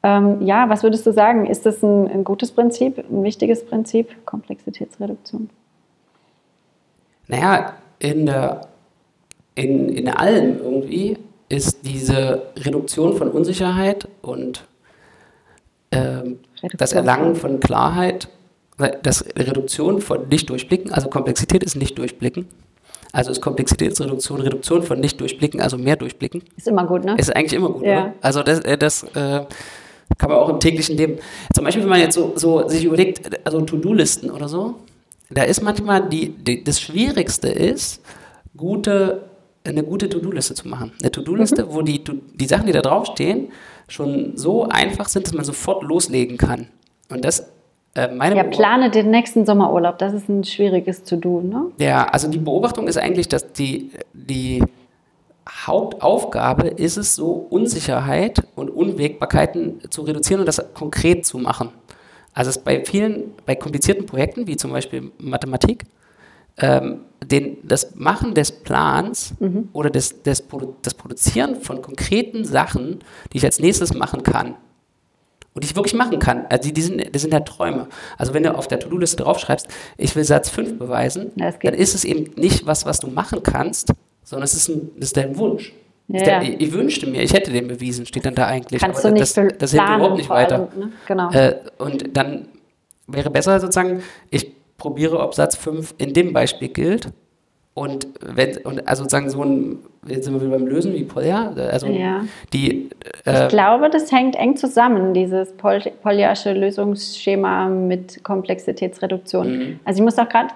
Ähm, 0.02 0.42
ja, 0.42 0.68
was 0.68 0.83
würdest 0.83 1.07
du 1.07 1.12
sagen? 1.12 1.46
Ist 1.46 1.64
das 1.64 1.83
ein, 1.83 2.09
ein 2.09 2.24
gutes 2.24 2.52
Prinzip, 2.52 2.98
ein 2.98 3.22
wichtiges 3.22 3.64
Prinzip, 3.64 4.26
Komplexitätsreduktion? 4.26 5.48
Naja, 7.26 7.74
in, 7.98 8.26
der, 8.26 8.68
in, 9.54 9.88
in 9.88 10.09
allem 10.09 10.59
irgendwie 10.59 11.16
ist 11.48 11.87
diese 11.87 12.42
Reduktion 12.57 13.16
von 13.16 13.30
Unsicherheit 13.30 14.09
und 14.20 14.66
ähm, 15.90 16.40
das 16.76 16.92
Erlangen 16.92 17.35
von 17.35 17.61
Klarheit, 17.61 18.28
das 19.02 19.24
Reduktion 19.37 20.00
von 20.00 20.28
Nicht-Durchblicken, 20.28 20.92
also 20.92 21.09
Komplexität 21.09 21.62
ist 21.62 21.76
Nicht-Durchblicken, 21.76 22.46
also 23.14 23.31
ist 23.31 23.40
Komplexitätsreduktion, 23.40 24.40
Reduktion 24.40 24.83
von 24.83 24.98
nicht 24.98 25.20
durchblicken, 25.20 25.61
also 25.61 25.79
mehr 25.79 25.96
durchblicken. 25.96 26.42
Ist 26.57 26.66
immer 26.66 26.85
gut, 26.85 27.05
ne? 27.05 27.14
Ist 27.16 27.35
eigentlich 27.35 27.53
immer 27.53 27.70
gut, 27.70 27.85
ja. 27.85 28.03
Oder? 28.03 28.14
Also 28.20 28.42
das, 28.42 28.61
äh, 28.61 28.77
das 28.77 29.05
äh, 29.05 29.46
kann 30.18 30.31
man 30.31 30.33
auch 30.33 30.48
im 30.48 30.59
täglichen 30.59 30.96
Leben. 30.96 31.18
Zum 31.55 31.64
Beispiel, 31.64 31.83
wenn 31.85 31.90
man 31.90 32.00
jetzt 32.00 32.14
so, 32.14 32.33
so 32.35 32.68
sich 32.68 32.85
überlegt, 32.85 33.46
also 33.46 33.61
To-Do-Listen 33.61 34.31
oder 34.31 34.48
so, 34.48 34.74
da 35.31 35.44
ist 35.44 35.62
manchmal 35.62 36.09
die, 36.09 36.31
die, 36.31 36.64
das 36.64 36.81
Schwierigste 36.81 37.48
ist, 37.48 38.03
gute 38.57 39.22
eine 39.66 39.83
gute 39.83 40.09
To-Do-Liste 40.09 40.55
zu 40.55 40.68
machen. 40.68 40.92
Eine 41.00 41.11
To-Do-Liste, 41.11 41.64
mhm. 41.64 41.68
wo 41.72 41.83
die, 41.83 42.03
die 42.05 42.46
Sachen, 42.46 42.66
die 42.66 42.72
da 42.72 42.83
draufstehen, 42.83 43.48
schon 43.88 44.37
so 44.37 44.64
einfach 44.64 45.09
sind, 45.09 45.27
dass 45.27 45.33
man 45.33 45.44
sofort 45.44 45.83
loslegen 45.83 46.37
kann. 46.37 46.68
Und 47.09 47.24
das 47.24 47.46
meine 47.96 48.37
ja, 48.37 48.42
plane 48.42 48.90
den 48.90 49.11
nächsten 49.11 49.46
Sommerurlaub. 49.46 49.98
Das 49.98 50.14
ist 50.14 50.28
ein 50.28 50.42
schwieriges 50.42 51.04
To-Do, 51.04 51.40
ne? 51.40 51.66
Ja, 51.78 52.07
also 52.07 52.28
die 52.28 52.38
Beobachtung 52.38 52.88
ist 52.88 52.96
eigentlich, 52.96 53.28
dass 53.28 53.52
die, 53.52 53.90
die 54.12 54.62
Hauptaufgabe 55.48 56.68
ist 56.68 56.96
es, 56.96 57.14
so 57.14 57.46
Unsicherheit 57.50 58.42
und 58.57 58.70
Unwägbarkeiten 58.70 59.80
zu 59.90 60.02
reduzieren 60.02 60.40
und 60.40 60.46
das 60.46 60.74
konkret 60.74 61.24
zu 61.24 61.38
machen. 61.38 61.68
Also 62.33 62.50
es 62.50 62.59
bei 62.59 62.85
vielen, 62.85 63.33
bei 63.46 63.54
komplizierten 63.54 64.07
Projekten, 64.07 64.48
wie 64.48 64.57
zum 64.57 64.72
Beispiel 64.72 65.12
Mathematik, 65.18 65.85
ähm, 66.59 67.02
den, 67.24 67.59
das 67.62 67.94
Machen 67.94 68.35
des 68.35 68.50
Plans 68.50 69.35
mhm. 69.38 69.68
oder 69.72 69.90
des, 69.90 70.22
des, 70.22 70.44
das 70.83 70.94
Produzieren 70.94 71.57
von 71.61 71.80
konkreten 71.80 72.44
Sachen, 72.44 73.00
die 73.33 73.38
ich 73.38 73.44
als 73.44 73.61
nächstes 73.61 73.94
machen 73.94 74.24
kann 74.24 74.57
und 75.54 75.62
die 75.62 75.68
ich 75.68 75.76
wirklich 75.76 75.94
machen 75.94 76.18
kann, 76.18 76.46
also 76.48 76.68
die, 76.68 76.74
die 76.74 76.82
sind, 76.82 77.14
das 77.14 77.22
sind 77.22 77.32
ja 77.32 77.40
Träume. 77.40 77.88
Also 78.18 78.34
wenn 78.34 78.42
du 78.42 78.54
auf 78.54 78.66
der 78.66 78.80
To-Do-Liste 78.80 79.22
draufschreibst, 79.22 79.68
ich 79.96 80.14
will 80.16 80.24
Satz 80.24 80.50
5 80.50 80.78
beweisen, 80.78 81.30
ja, 81.36 81.52
dann 81.52 81.74
ist 81.74 81.94
es 81.94 82.04
eben 82.04 82.32
nicht 82.36 82.66
was, 82.66 82.84
was 82.84 82.98
du 82.98 83.06
machen 83.06 83.42
kannst, 83.42 83.92
sondern 84.24 84.44
es 84.44 84.54
ist, 84.54 84.68
ein, 84.68 84.90
das 84.96 85.06
ist 85.06 85.16
dein 85.16 85.36
Wunsch. 85.38 85.72
Ja, 86.08 86.22
der, 86.22 86.42
ich, 86.42 86.60
ich, 86.60 86.72
wünschte 86.72 87.06
mir, 87.06 87.22
ich 87.22 87.32
hätte 87.32 87.50
den 87.50 87.68
bewiesen, 87.68 88.04
steht 88.04 88.26
dann 88.26 88.34
da 88.34 88.46
eigentlich. 88.46 88.82
Kannst 88.82 89.00
aber 89.00 89.14
du 89.14 89.20
nicht 89.20 89.36
das, 89.36 89.48
das 89.58 89.70
hilft 89.70 89.88
überhaupt 89.88 90.16
nicht 90.16 90.28
weiter. 90.28 90.56
Allem, 90.56 90.78
ne? 90.78 90.92
genau. 91.06 91.30
Äh, 91.30 91.60
und 91.78 92.16
dann 92.16 92.48
wäre 93.06 93.30
besser 93.30 93.58
sozusagen, 93.60 94.02
ich 94.30 94.52
probiere, 94.76 95.20
ob 95.20 95.34
Satz 95.34 95.56
5 95.56 95.94
in 95.98 96.12
dem 96.12 96.32
Beispiel 96.32 96.68
gilt. 96.68 97.08
Und 97.74 98.06
wenn, 98.20 98.56
und 98.58 98.87
also 98.87 99.02
sozusagen 99.02 99.28
so 99.28 99.42
ein, 99.42 99.78
jetzt 100.06 100.26
sind 100.26 100.34
wir 100.34 100.40
wieder 100.40 100.56
beim 100.56 100.66
Lösen 100.66 100.94
wie 100.94 101.02
Polya, 101.02 101.52
also 101.72 101.88
ja. 101.88 102.24
die. 102.52 102.88
Äh, 103.26 103.42
ich 103.42 103.48
glaube, 103.48 103.90
das 103.90 104.12
hängt 104.12 104.37
eng 104.37 104.56
zusammen, 104.56 105.12
dieses 105.12 105.52
Polyarsche 105.56 106.52
Lösungsschema 106.52 107.68
mit 107.68 108.22
Komplexitätsreduktion. 108.22 109.58
Mhm. 109.58 109.80
Also 109.84 109.98
ich 109.98 110.04
muss 110.04 110.16
auch 110.18 110.28
gerade 110.28 110.50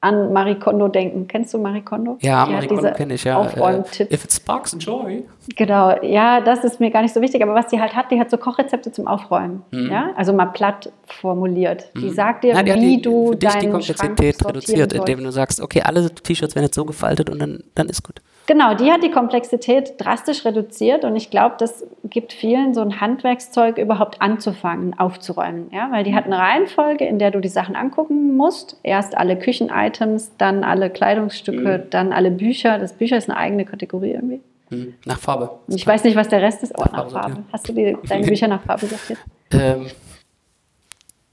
an 0.00 0.32
Marie 0.32 0.54
Kondo 0.54 0.86
denken. 0.86 1.26
Kennst 1.26 1.52
du 1.52 1.58
Marie 1.58 1.82
Kondo? 1.82 2.18
Ja, 2.20 2.46
Die 2.46 2.52
Marie 2.52 2.66
Kondo 2.68 2.92
kenne 2.92 3.14
ich, 3.14 3.24
ja. 3.24 3.36
Aufräumtipps. 3.36 4.12
If 4.12 4.24
it 4.24 4.32
sparks 4.32 4.76
joy. 4.78 5.24
Genau, 5.56 6.00
ja, 6.02 6.40
das 6.40 6.62
ist 6.62 6.78
mir 6.78 6.90
gar 6.90 7.02
nicht 7.02 7.12
so 7.12 7.20
wichtig. 7.20 7.42
Aber 7.42 7.54
was 7.54 7.66
die 7.66 7.80
halt 7.80 7.96
hat, 7.96 8.10
die 8.12 8.20
hat 8.20 8.30
so 8.30 8.38
Kochrezepte 8.38 8.92
zum 8.92 9.08
Aufräumen. 9.08 9.62
Mhm. 9.72 9.90
Ja? 9.90 10.10
Also 10.16 10.32
mal 10.32 10.46
platt 10.46 10.92
formuliert. 11.06 11.90
Die 11.96 12.06
mhm. 12.06 12.14
sagt 12.14 12.44
dir, 12.44 12.54
Na, 12.54 12.62
die 12.62 12.74
wie 12.74 12.96
die, 12.96 13.02
du 13.02 13.30
für 13.30 13.36
dich 13.36 13.54
die 13.54 13.70
Komplexität 13.70 14.46
reduziert, 14.46 14.92
indem 14.92 15.24
du 15.24 15.32
sagst, 15.32 15.60
okay, 15.60 15.82
alle 15.82 16.08
T-Shirts 16.14 16.54
werden 16.54 16.66
jetzt 16.66 16.76
so 16.76 16.84
gefaltet 16.84 17.28
und 17.28 17.40
dann, 17.40 17.64
dann 17.74 17.88
ist 17.88 18.04
gut. 18.04 18.22
Genau, 18.48 18.72
die 18.72 18.90
hat 18.90 19.02
die 19.02 19.10
Komplexität 19.10 19.96
drastisch 19.98 20.46
reduziert 20.46 21.04
und 21.04 21.14
ich 21.16 21.28
glaube, 21.28 21.56
das 21.58 21.84
gibt 22.04 22.32
vielen 22.32 22.72
so 22.72 22.80
ein 22.80 22.98
Handwerkszeug 22.98 23.76
überhaupt 23.76 24.22
anzufangen, 24.22 24.98
aufzuräumen. 24.98 25.70
Ja? 25.70 25.92
Weil 25.92 26.02
die 26.02 26.14
hat 26.14 26.24
eine 26.24 26.38
Reihenfolge, 26.38 27.04
in 27.04 27.18
der 27.18 27.30
du 27.30 27.40
die 27.40 27.50
Sachen 27.50 27.76
angucken 27.76 28.38
musst. 28.38 28.80
Erst 28.82 29.18
alle 29.18 29.38
Küchen-Items, 29.38 30.32
dann 30.38 30.64
alle 30.64 30.88
Kleidungsstücke, 30.88 31.84
mhm. 31.84 31.90
dann 31.90 32.14
alle 32.14 32.30
Bücher. 32.30 32.78
Das 32.78 32.94
Bücher 32.94 33.18
ist 33.18 33.28
eine 33.28 33.38
eigene 33.38 33.66
Kategorie 33.66 34.12
irgendwie. 34.12 34.40
Mhm. 34.70 34.94
Nach 35.04 35.18
Farbe. 35.18 35.50
Ich 35.66 35.86
weiß 35.86 36.04
nicht, 36.04 36.16
was 36.16 36.28
der 36.28 36.40
Rest 36.40 36.62
ist. 36.62 36.72
Oh, 36.78 36.84
nach, 36.84 36.92
nach 36.92 37.10
Farbe. 37.10 37.44
Hast 37.52 37.68
du 37.68 37.74
die, 37.74 37.98
deine 38.08 38.26
Bücher 38.26 38.48
nach 38.48 38.62
Farbe 38.62 38.86
sortiert? 38.86 39.18
Ähm, 39.52 39.88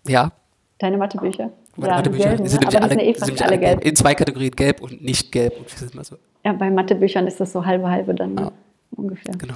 ja. 0.06 0.34
Deine 0.80 0.97
Mathebücher? 0.97 1.51
Ja, 1.77 1.88
Mathebücher 1.88 2.29
gelb, 2.29 2.39
ne? 2.41 2.49
sind, 2.49 2.61
nämlich 2.61 2.81
alle, 2.81 3.01
eh 3.01 3.13
sind 3.13 3.41
alle 3.41 3.57
gelb. 3.57 3.83
in 3.83 3.95
zwei 3.95 4.15
Kategorien, 4.15 4.51
gelb 4.51 4.81
und 4.81 5.03
nicht 5.03 5.31
gelb. 5.31 5.53
Und 5.57 6.05
so. 6.05 6.15
Ja, 6.45 6.53
bei 6.53 6.69
Mathebüchern 6.69 7.27
ist 7.27 7.39
das 7.39 7.51
so 7.51 7.65
halbe 7.65 7.89
halbe 7.89 8.13
dann 8.13 8.35
ne? 8.35 8.41
ah, 8.43 8.51
ungefähr. 8.95 9.33
Genau. 9.38 9.55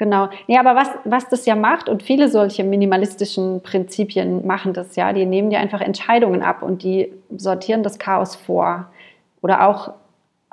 Genau. 0.00 0.30
Nee, 0.46 0.56
aber 0.56 0.76
was, 0.76 0.88
was 1.04 1.28
das 1.28 1.44
ja 1.44 1.54
macht, 1.54 1.90
und 1.90 2.02
viele 2.02 2.30
solche 2.30 2.64
minimalistischen 2.64 3.62
Prinzipien 3.62 4.46
machen 4.46 4.72
das 4.72 4.96
ja, 4.96 5.12
die 5.12 5.26
nehmen 5.26 5.50
dir 5.50 5.60
einfach 5.60 5.82
Entscheidungen 5.82 6.42
ab 6.42 6.62
und 6.62 6.82
die 6.82 7.12
sortieren 7.36 7.82
das 7.82 7.98
Chaos 7.98 8.34
vor. 8.34 8.90
Oder 9.42 9.68
auch, 9.68 9.92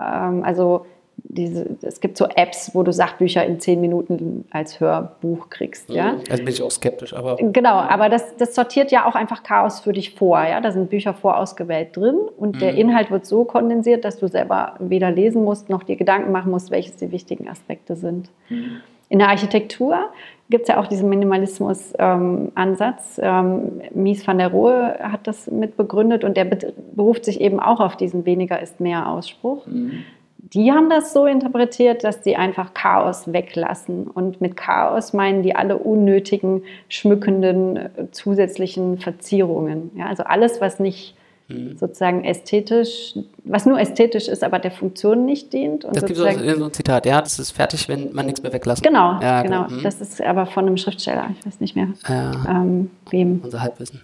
ähm, 0.01 0.43
also 0.43 0.85
diese, 1.29 1.65
es 1.81 1.99
gibt 1.99 2.15
so 2.17 2.25
Apps, 2.35 2.71
wo 2.73 2.83
du 2.83 2.93
Sachbücher 2.93 3.45
in 3.45 3.59
zehn 3.59 3.81
Minuten 3.81 4.45
als 4.49 4.79
Hörbuch 4.79 5.49
kriegst. 5.49 5.89
Ja? 5.89 6.13
Mhm. 6.13 6.19
Also 6.29 6.43
bin 6.43 6.53
ich 6.53 6.61
auch 6.61 6.71
skeptisch, 6.71 7.13
aber. 7.13 7.35
Genau, 7.35 7.75
aber 7.75 8.07
das, 8.09 8.37
das 8.37 8.55
sortiert 8.55 8.91
ja 8.91 9.05
auch 9.05 9.15
einfach 9.15 9.43
Chaos 9.43 9.81
für 9.81 9.91
dich 9.93 10.15
vor. 10.15 10.41
Ja? 10.43 10.61
Da 10.61 10.71
sind 10.71 10.89
Bücher 10.89 11.13
vorausgewählt 11.13 11.95
drin 11.95 12.17
und 12.37 12.55
mhm. 12.55 12.59
der 12.59 12.73
Inhalt 12.75 13.11
wird 13.11 13.25
so 13.25 13.43
kondensiert, 13.43 14.05
dass 14.05 14.19
du 14.19 14.27
selber 14.27 14.75
weder 14.79 15.11
lesen 15.11 15.43
musst 15.43 15.69
noch 15.69 15.83
dir 15.83 15.97
Gedanken 15.97 16.31
machen 16.31 16.51
musst, 16.51 16.71
welches 16.71 16.95
die 16.95 17.11
wichtigen 17.11 17.49
Aspekte 17.49 17.95
sind. 17.95 18.29
Mhm. 18.49 18.81
In 19.09 19.19
der 19.19 19.29
Architektur 19.29 20.09
gibt 20.49 20.63
es 20.63 20.69
ja 20.69 20.79
auch 20.79 20.87
diesen 20.87 21.09
Minimalismus-Ansatz. 21.09 23.19
Ähm, 23.21 23.23
ähm, 23.23 23.81
Mies 23.93 24.27
van 24.27 24.37
der 24.37 24.49
Rohe 24.49 24.97
hat 24.99 25.27
das 25.27 25.49
mit 25.49 25.77
begründet 25.77 26.25
und 26.25 26.35
der 26.35 26.45
beruft 26.93 27.23
sich 27.25 27.39
eben 27.39 27.61
auch 27.61 27.79
auf 27.79 27.95
diesen 27.95 28.25
weniger 28.25 28.61
ist 28.61 28.81
mehr 28.81 29.09
Ausspruch. 29.09 29.65
Mhm 29.65 30.03
die 30.53 30.71
haben 30.71 30.89
das 30.89 31.13
so 31.13 31.25
interpretiert, 31.25 32.03
dass 32.03 32.23
sie 32.23 32.35
einfach 32.35 32.73
Chaos 32.73 33.31
weglassen. 33.31 34.07
Und 34.07 34.39
mit 34.39 34.55
Chaos 34.55 35.13
meinen 35.13 35.43
die 35.43 35.55
alle 35.55 35.77
unnötigen, 35.77 36.63
schmückenden, 36.89 37.77
äh, 37.77 37.89
zusätzlichen 38.11 38.97
Verzierungen. 38.97 39.91
Ja, 39.95 40.05
also 40.05 40.23
alles, 40.23 40.61
was 40.61 40.79
nicht 40.79 41.15
mhm. 41.47 41.77
sozusagen 41.77 42.23
ästhetisch, 42.23 43.15
was 43.43 43.65
nur 43.65 43.79
ästhetisch 43.79 44.27
ist, 44.27 44.43
aber 44.43 44.59
der 44.59 44.71
Funktion 44.71 45.25
nicht 45.25 45.51
dient. 45.53 45.85
Und 45.85 45.95
das 45.95 46.05
gibt 46.05 46.17
so 46.17 46.25
ein 46.25 46.73
Zitat, 46.73 47.05
ja, 47.05 47.21
das 47.21 47.39
ist 47.39 47.51
fertig, 47.51 47.89
wenn 47.89 48.13
man 48.13 48.25
nichts 48.25 48.41
mehr 48.41 48.53
weglassen 48.53 48.83
Genau, 48.83 49.19
ja, 49.21 49.41
genau. 49.41 49.67
genau. 49.67 49.81
Das 49.81 49.99
ist 50.01 50.21
aber 50.21 50.45
von 50.45 50.65
einem 50.65 50.77
Schriftsteller, 50.77 51.29
ich 51.37 51.45
weiß 51.45 51.59
nicht 51.59 51.75
mehr, 51.75 51.89
ja. 52.07 52.31
ähm, 52.49 52.91
wem. 53.09 53.41
Unser 53.43 53.61
Halbwissen. 53.61 54.01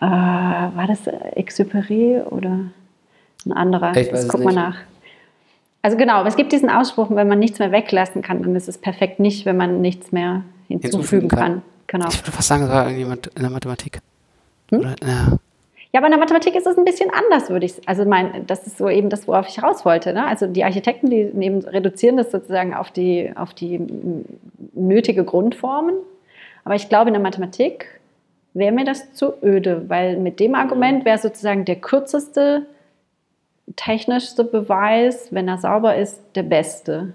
Äh, 0.00 0.04
war 0.06 0.86
das 0.88 1.06
Exupéry 1.36 2.24
oder 2.24 2.58
ein 3.44 3.52
anderer? 3.52 3.96
Ich 3.96 4.12
weiß 4.12 4.28
guck 4.28 4.44
mal 4.44 4.54
nach. 4.54 4.76
Also 5.82 5.96
genau, 5.96 6.24
es 6.24 6.36
gibt 6.36 6.52
diesen 6.52 6.70
Ausspruch, 6.70 7.08
wenn 7.10 7.26
man 7.26 7.40
nichts 7.40 7.58
mehr 7.58 7.72
weglassen 7.72 8.22
kann, 8.22 8.42
dann 8.42 8.54
ist 8.54 8.68
es 8.68 8.78
perfekt 8.78 9.18
nicht, 9.18 9.44
wenn 9.44 9.56
man 9.56 9.80
nichts 9.80 10.12
mehr 10.12 10.44
hinzufügen, 10.68 10.80
hinzufügen 10.92 11.28
kann. 11.28 11.38
kann. 11.38 11.62
Genau. 11.88 12.08
Ich 12.08 12.20
würde 12.20 12.30
fast 12.30 12.48
sagen, 12.48 12.62
das 12.62 12.70
war 12.70 12.84
irgendjemand 12.84 13.26
in 13.26 13.42
der 13.42 13.50
Mathematik. 13.50 13.98
Hm? 14.70 14.78
Oder, 14.78 14.94
ja. 15.02 15.38
ja. 15.92 15.98
aber 15.98 16.06
in 16.06 16.12
der 16.12 16.20
Mathematik 16.20 16.54
ist 16.54 16.66
es 16.68 16.78
ein 16.78 16.84
bisschen 16.84 17.10
anders, 17.10 17.50
würde 17.50 17.66
ich 17.66 17.74
Also 17.86 18.04
mein, 18.04 18.46
das 18.46 18.66
ist 18.66 18.78
so 18.78 18.88
eben 18.88 19.10
das, 19.10 19.26
worauf 19.26 19.48
ich 19.48 19.60
raus 19.60 19.84
wollte. 19.84 20.12
Ne? 20.12 20.24
Also 20.24 20.46
die 20.46 20.62
Architekten, 20.62 21.10
die 21.10 21.24
nehmen, 21.24 21.62
reduzieren 21.62 22.16
das 22.16 22.30
sozusagen 22.30 22.74
auf 22.74 22.92
die, 22.92 23.32
auf 23.34 23.52
die 23.52 23.80
nötige 24.74 25.24
Grundformen. 25.24 25.96
Aber 26.64 26.76
ich 26.76 26.88
glaube, 26.88 27.08
in 27.08 27.14
der 27.14 27.22
Mathematik 27.22 28.00
wäre 28.54 28.72
mir 28.72 28.84
das 28.84 29.12
zu 29.14 29.34
öde, 29.42 29.88
weil 29.88 30.16
mit 30.16 30.38
dem 30.38 30.54
Argument 30.54 31.04
wäre 31.04 31.18
sozusagen 31.18 31.64
der 31.64 31.76
kürzeste 31.76 32.66
technischste 33.76 34.44
Beweis, 34.44 35.28
wenn 35.30 35.48
er 35.48 35.58
sauber 35.58 35.96
ist, 35.96 36.20
der 36.34 36.42
beste. 36.42 37.14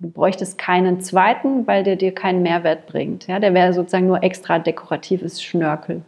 Du 0.00 0.10
bräuchtest 0.10 0.58
keinen 0.58 1.00
zweiten, 1.00 1.66
weil 1.66 1.82
der 1.82 1.96
dir 1.96 2.14
keinen 2.14 2.42
Mehrwert 2.42 2.86
bringt. 2.86 3.26
Ja, 3.26 3.40
der 3.40 3.52
wäre 3.54 3.72
sozusagen 3.72 4.06
nur 4.06 4.22
extra 4.22 4.58
dekoratives 4.58 5.42
Schnörkel. 5.42 6.02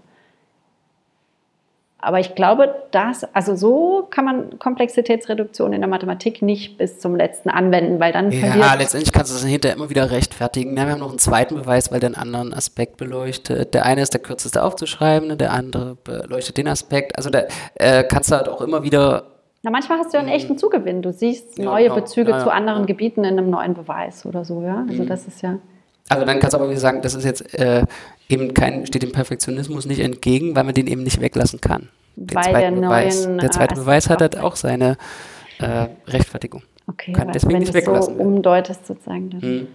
Aber 2.02 2.18
ich 2.18 2.34
glaube, 2.34 2.74
dass, 2.92 3.24
also 3.34 3.54
so 3.56 4.06
kann 4.10 4.24
man 4.24 4.58
Komplexitätsreduktion 4.58 5.74
in 5.74 5.82
der 5.82 5.90
Mathematik 5.90 6.40
nicht 6.40 6.78
bis 6.78 6.98
zum 6.98 7.14
letzten 7.14 7.50
anwenden, 7.50 8.00
weil 8.00 8.12
dann 8.12 8.30
Ja, 8.30 8.72
letztendlich 8.74 9.12
kannst 9.12 9.32
du 9.32 9.36
es 9.36 9.44
hinterher 9.44 9.76
immer 9.76 9.90
wieder 9.90 10.10
rechtfertigen. 10.10 10.76
Ja, 10.76 10.84
wir 10.86 10.92
haben 10.92 11.00
noch 11.00 11.10
einen 11.10 11.18
zweiten 11.18 11.56
Beweis, 11.56 11.92
weil 11.92 12.00
der 12.00 12.08
einen 12.08 12.16
anderen 12.16 12.54
Aspekt 12.54 12.96
beleuchtet. 12.96 13.74
Der 13.74 13.84
eine 13.84 14.00
ist 14.00 14.14
der 14.14 14.22
kürzeste 14.22 14.62
aufzuschreiben, 14.62 15.36
der 15.36 15.52
andere 15.52 15.96
beleuchtet 16.02 16.56
den 16.56 16.68
Aspekt. 16.68 17.18
Also 17.18 17.28
da 17.28 17.42
äh, 17.74 18.02
kannst 18.04 18.30
du 18.30 18.36
halt 18.36 18.48
auch 18.48 18.62
immer 18.62 18.82
wieder 18.82 19.24
na, 19.62 19.70
manchmal 19.70 19.98
hast 19.98 20.12
du 20.12 20.16
ja 20.16 20.22
einen 20.22 20.32
echten 20.32 20.56
Zugewinn. 20.56 21.02
Du 21.02 21.12
siehst 21.12 21.58
ja, 21.58 21.64
neue 21.64 21.84
genau. 21.84 21.96
Bezüge 21.96 22.30
ja, 22.30 22.38
ja, 22.38 22.44
zu 22.44 22.50
anderen 22.50 22.86
Gebieten 22.86 23.24
in 23.24 23.38
einem 23.38 23.50
neuen 23.50 23.74
Beweis 23.74 24.24
oder 24.24 24.44
so, 24.44 24.62
ja. 24.62 24.84
Also 24.88 25.02
mhm. 25.02 25.06
das 25.06 25.26
ist 25.26 25.42
ja. 25.42 25.58
Also 26.08 26.24
dann 26.24 26.40
kannst 26.40 26.54
du 26.54 26.58
aber 26.58 26.74
sagen, 26.76 27.02
das 27.02 27.14
ist 27.14 27.24
jetzt 27.24 27.54
äh, 27.54 27.84
eben 28.28 28.54
kein, 28.54 28.86
steht 28.86 29.02
dem 29.02 29.12
Perfektionismus 29.12 29.86
nicht 29.86 30.00
entgegen, 30.00 30.56
weil 30.56 30.64
man 30.64 30.74
den 30.74 30.86
eben 30.86 31.02
nicht 31.02 31.20
weglassen 31.20 31.60
kann. 31.60 31.88
Den 32.16 32.36
weil 32.36 32.52
der 32.52 32.70
Beweis. 32.70 33.26
Neuen, 33.26 33.38
der 33.38 33.50
zweite 33.50 33.74
äh, 33.74 33.78
Beweis 33.78 34.08
hat 34.08 34.20
halt 34.20 34.38
auch 34.38 34.56
seine 34.56 34.96
äh, 35.58 35.86
Rechtfertigung. 36.08 36.62
Okay, 36.86 37.12
kann 37.12 37.30
deswegen 37.30 37.54
wenn 37.54 37.60
nicht 37.60 37.74
weglassen. 37.74 38.16
so 38.16 38.20
umdeutest 38.20 38.86
sozusagen, 38.86 39.30
dann, 39.30 39.40
mhm. 39.40 39.68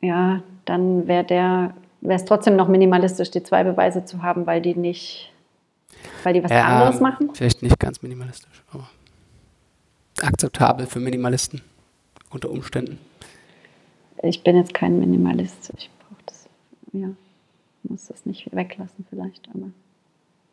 ja, 0.00 0.42
dann 0.64 1.08
wäre 1.08 1.24
der, 1.24 1.74
wäre 2.00 2.16
es 2.16 2.24
trotzdem 2.24 2.56
noch 2.56 2.68
minimalistisch, 2.68 3.30
die 3.30 3.42
zwei 3.42 3.64
Beweise 3.64 4.04
zu 4.04 4.22
haben, 4.22 4.46
weil 4.46 4.62
die 4.62 4.74
nicht 4.74 5.31
weil 6.24 6.34
die 6.34 6.42
was 6.42 6.50
ja, 6.50 6.64
anderes 6.64 7.00
machen? 7.00 7.30
Vielleicht 7.34 7.62
nicht 7.62 7.78
ganz 7.78 8.02
minimalistisch, 8.02 8.62
aber 8.72 8.88
akzeptabel 10.20 10.86
für 10.86 11.00
Minimalisten 11.00 11.62
unter 12.30 12.50
Umständen. 12.50 12.98
Ich 14.22 14.42
bin 14.42 14.56
jetzt 14.56 14.72
kein 14.74 14.98
Minimalist. 14.98 15.72
Ich 15.76 15.90
brauche 15.98 16.22
das, 16.26 16.48
ja, 16.92 17.08
muss 17.82 18.06
das 18.06 18.24
nicht 18.24 18.54
weglassen 18.54 19.04
vielleicht, 19.08 19.48
aber. 19.54 19.66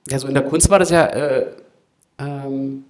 Ja, 0.10 0.18
so 0.18 0.28
in 0.28 0.34
der 0.34 0.44
Kunst 0.44 0.70
war 0.70 0.80
das 0.80 0.90
ja, 0.90 1.06
äh, 1.06 1.46
ähm, 2.18 2.86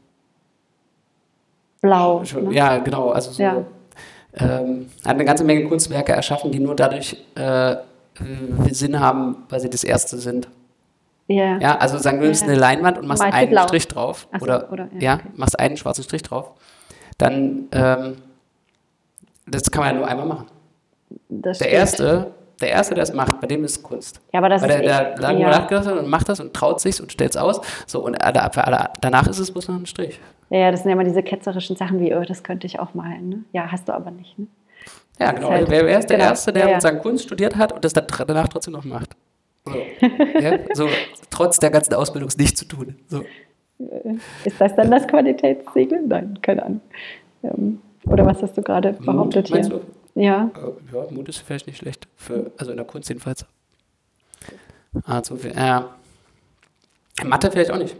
Blau. 1.82 2.24
schon, 2.24 2.46
ne? 2.46 2.54
ja, 2.54 2.78
genau, 2.78 3.10
also 3.10 3.32
so, 3.32 3.44
Ja. 3.44 3.66
ähm, 4.36 4.88
hat 5.04 5.16
eine 5.16 5.26
ganze 5.26 5.44
Menge 5.44 5.68
Kunstwerke 5.68 6.14
erschaffen, 6.14 6.52
die 6.52 6.60
nur 6.60 6.76
dadurch 6.76 7.18
äh, 7.36 7.76
Sinn 8.72 9.00
haben, 9.00 9.38
weil 9.50 9.60
sie 9.60 9.70
das 9.70 9.84
erste 9.84 10.18
sind. 10.18 10.48
Ja. 11.32 11.60
Ja, 11.60 11.78
also 11.78 11.98
sagen 12.00 12.18
wir, 12.18 12.22
du 12.24 12.28
nimmst 12.28 12.42
Ja. 12.42 12.48
eine 12.50 12.58
Leinwand 12.58 12.98
und 12.98 13.08
machst 13.08 13.22
einen 13.22 13.52
blau? 13.52 13.64
Strich 13.68 13.88
drauf. 13.88 14.28
So, 14.40 14.44
oder, 14.44 14.72
oder- 14.72 14.90
ja, 14.96 15.00
ja, 15.00 15.14
okay. 15.16 15.28
machst 15.36 15.60
einen 15.60 15.78
schwarzen 15.78 16.04
Strich 16.04 16.24
drauf. 16.24 16.52
Dann, 17.20 17.68
ähm, 17.72 18.16
das 19.46 19.70
kann 19.70 19.84
man 19.84 19.94
ja 19.94 20.00
nur 20.00 20.08
einmal 20.08 20.26
machen. 20.26 20.48
Das 21.30 21.60
Der 21.60 21.66
stimmt. 21.66 21.80
Erste, 21.80 22.32
der 22.62 22.70
Erste, 22.72 22.96
der 22.96 23.04
es 23.04 23.14
macht, 23.14 23.40
bei 23.40 23.48
dem 23.48 23.64
ist 23.64 23.84
Kunst. 23.84 24.20
Ja, 24.34 24.40
aber 24.40 24.50
das 24.50 24.62
Weil 24.64 24.72
ist 24.72 24.80
der, 24.80 24.84
der 25.04 25.12
echt, 25.12 25.20
lange 25.22 25.42
ja. 25.42 25.50
nachgedacht 25.50 25.86
hat 25.88 25.98
und 25.98 26.08
macht 26.10 26.30
das 26.30 26.40
und 26.40 26.54
traut 26.54 26.82
sich 26.82 27.00
und 27.02 27.12
stellt 27.12 27.32
es 27.32 27.38
aus. 27.38 27.62
So, 27.86 28.04
und 28.04 28.16
alle, 28.24 28.50
für 28.52 28.64
alle, 28.66 28.90
danach 29.02 29.28
ist 29.28 29.38
es 29.40 29.52
bloß 29.52 29.68
noch 29.68 29.76
ein 29.76 29.86
Strich. 29.86 30.20
Ja, 30.50 30.58
ja, 30.60 30.72
das 30.72 30.82
sind 30.82 30.90
ja 30.90 30.94
immer 30.96 31.04
diese 31.04 31.22
ketzerischen 31.22 31.76
Sachen 31.76 32.00
wie, 32.00 32.14
oh, 32.16 32.24
das 32.24 32.42
könnte 32.44 32.66
ich 32.66 32.80
auch 32.80 32.96
malen. 32.96 33.30
Ne? 33.30 33.44
Ja, 33.54 33.72
hast 33.72 33.88
du 33.88 33.94
aber 33.94 34.10
nicht. 34.12 34.38
Ne? 34.40 34.48
Ja, 35.20 35.28
Das 35.28 35.36
genau. 35.36 35.48
ist 35.48 35.52
halt- 35.52 35.60
Also 35.62 35.72
wer, 35.72 35.86
wer 35.86 36.00
ist 36.00 36.10
der 36.10 36.18
genau, 36.18 36.30
Erste, 36.30 36.54
der 36.54 36.64
ja, 36.64 36.70
ja. 36.70 36.76
sozusagen 36.82 37.02
Kunst 37.04 37.24
studiert 37.26 37.56
hat 37.56 37.72
und 37.72 37.86
das 37.86 37.94
danach 37.94 38.48
trotzdem 38.48 38.74
noch 38.74 38.84
macht? 38.84 39.16
So, 39.72 40.40
ja, 40.40 40.60
so 40.74 40.88
trotz 41.30 41.60
der 41.60 41.70
ganzen 41.72 41.94
Ausbildung 41.94 42.30
nicht 42.38 42.58
zu 42.58 42.66
tun. 42.66 42.96
So. 43.08 43.24
Ist 44.44 44.60
das 44.60 44.76
dann 44.76 44.92
das 44.92 45.08
Qualitätssiegel? 45.08 46.02
Nein, 46.06 46.38
keine 46.42 46.64
Ahnung. 46.64 46.82
Ähm, 47.44 47.82
oder 48.06 48.26
was 48.26 48.42
hast 48.42 48.58
du 48.58 48.62
gerade 48.62 48.94
behauptet 48.94 49.50
meinst 49.50 49.70
hier? 49.72 49.82
Ja, 50.16 50.52
Äh, 50.56 50.96
Ja, 50.96 51.06
Mut 51.12 51.30
ist 51.30 51.38
vielleicht 51.40 51.68
nicht 51.68 51.78
schlecht. 51.78 52.08
Für, 52.16 52.52
also 52.58 52.72
in 52.72 52.78
der 52.78 52.86
Kunst 52.86 53.08
jedenfalls. 53.10 53.46
So 55.24 55.36
viel. 55.36 55.54
Ja. 55.56 55.96
Mathe 57.24 57.52
vielleicht 57.52 57.72
auch 57.72 57.78
nicht. 57.78 57.96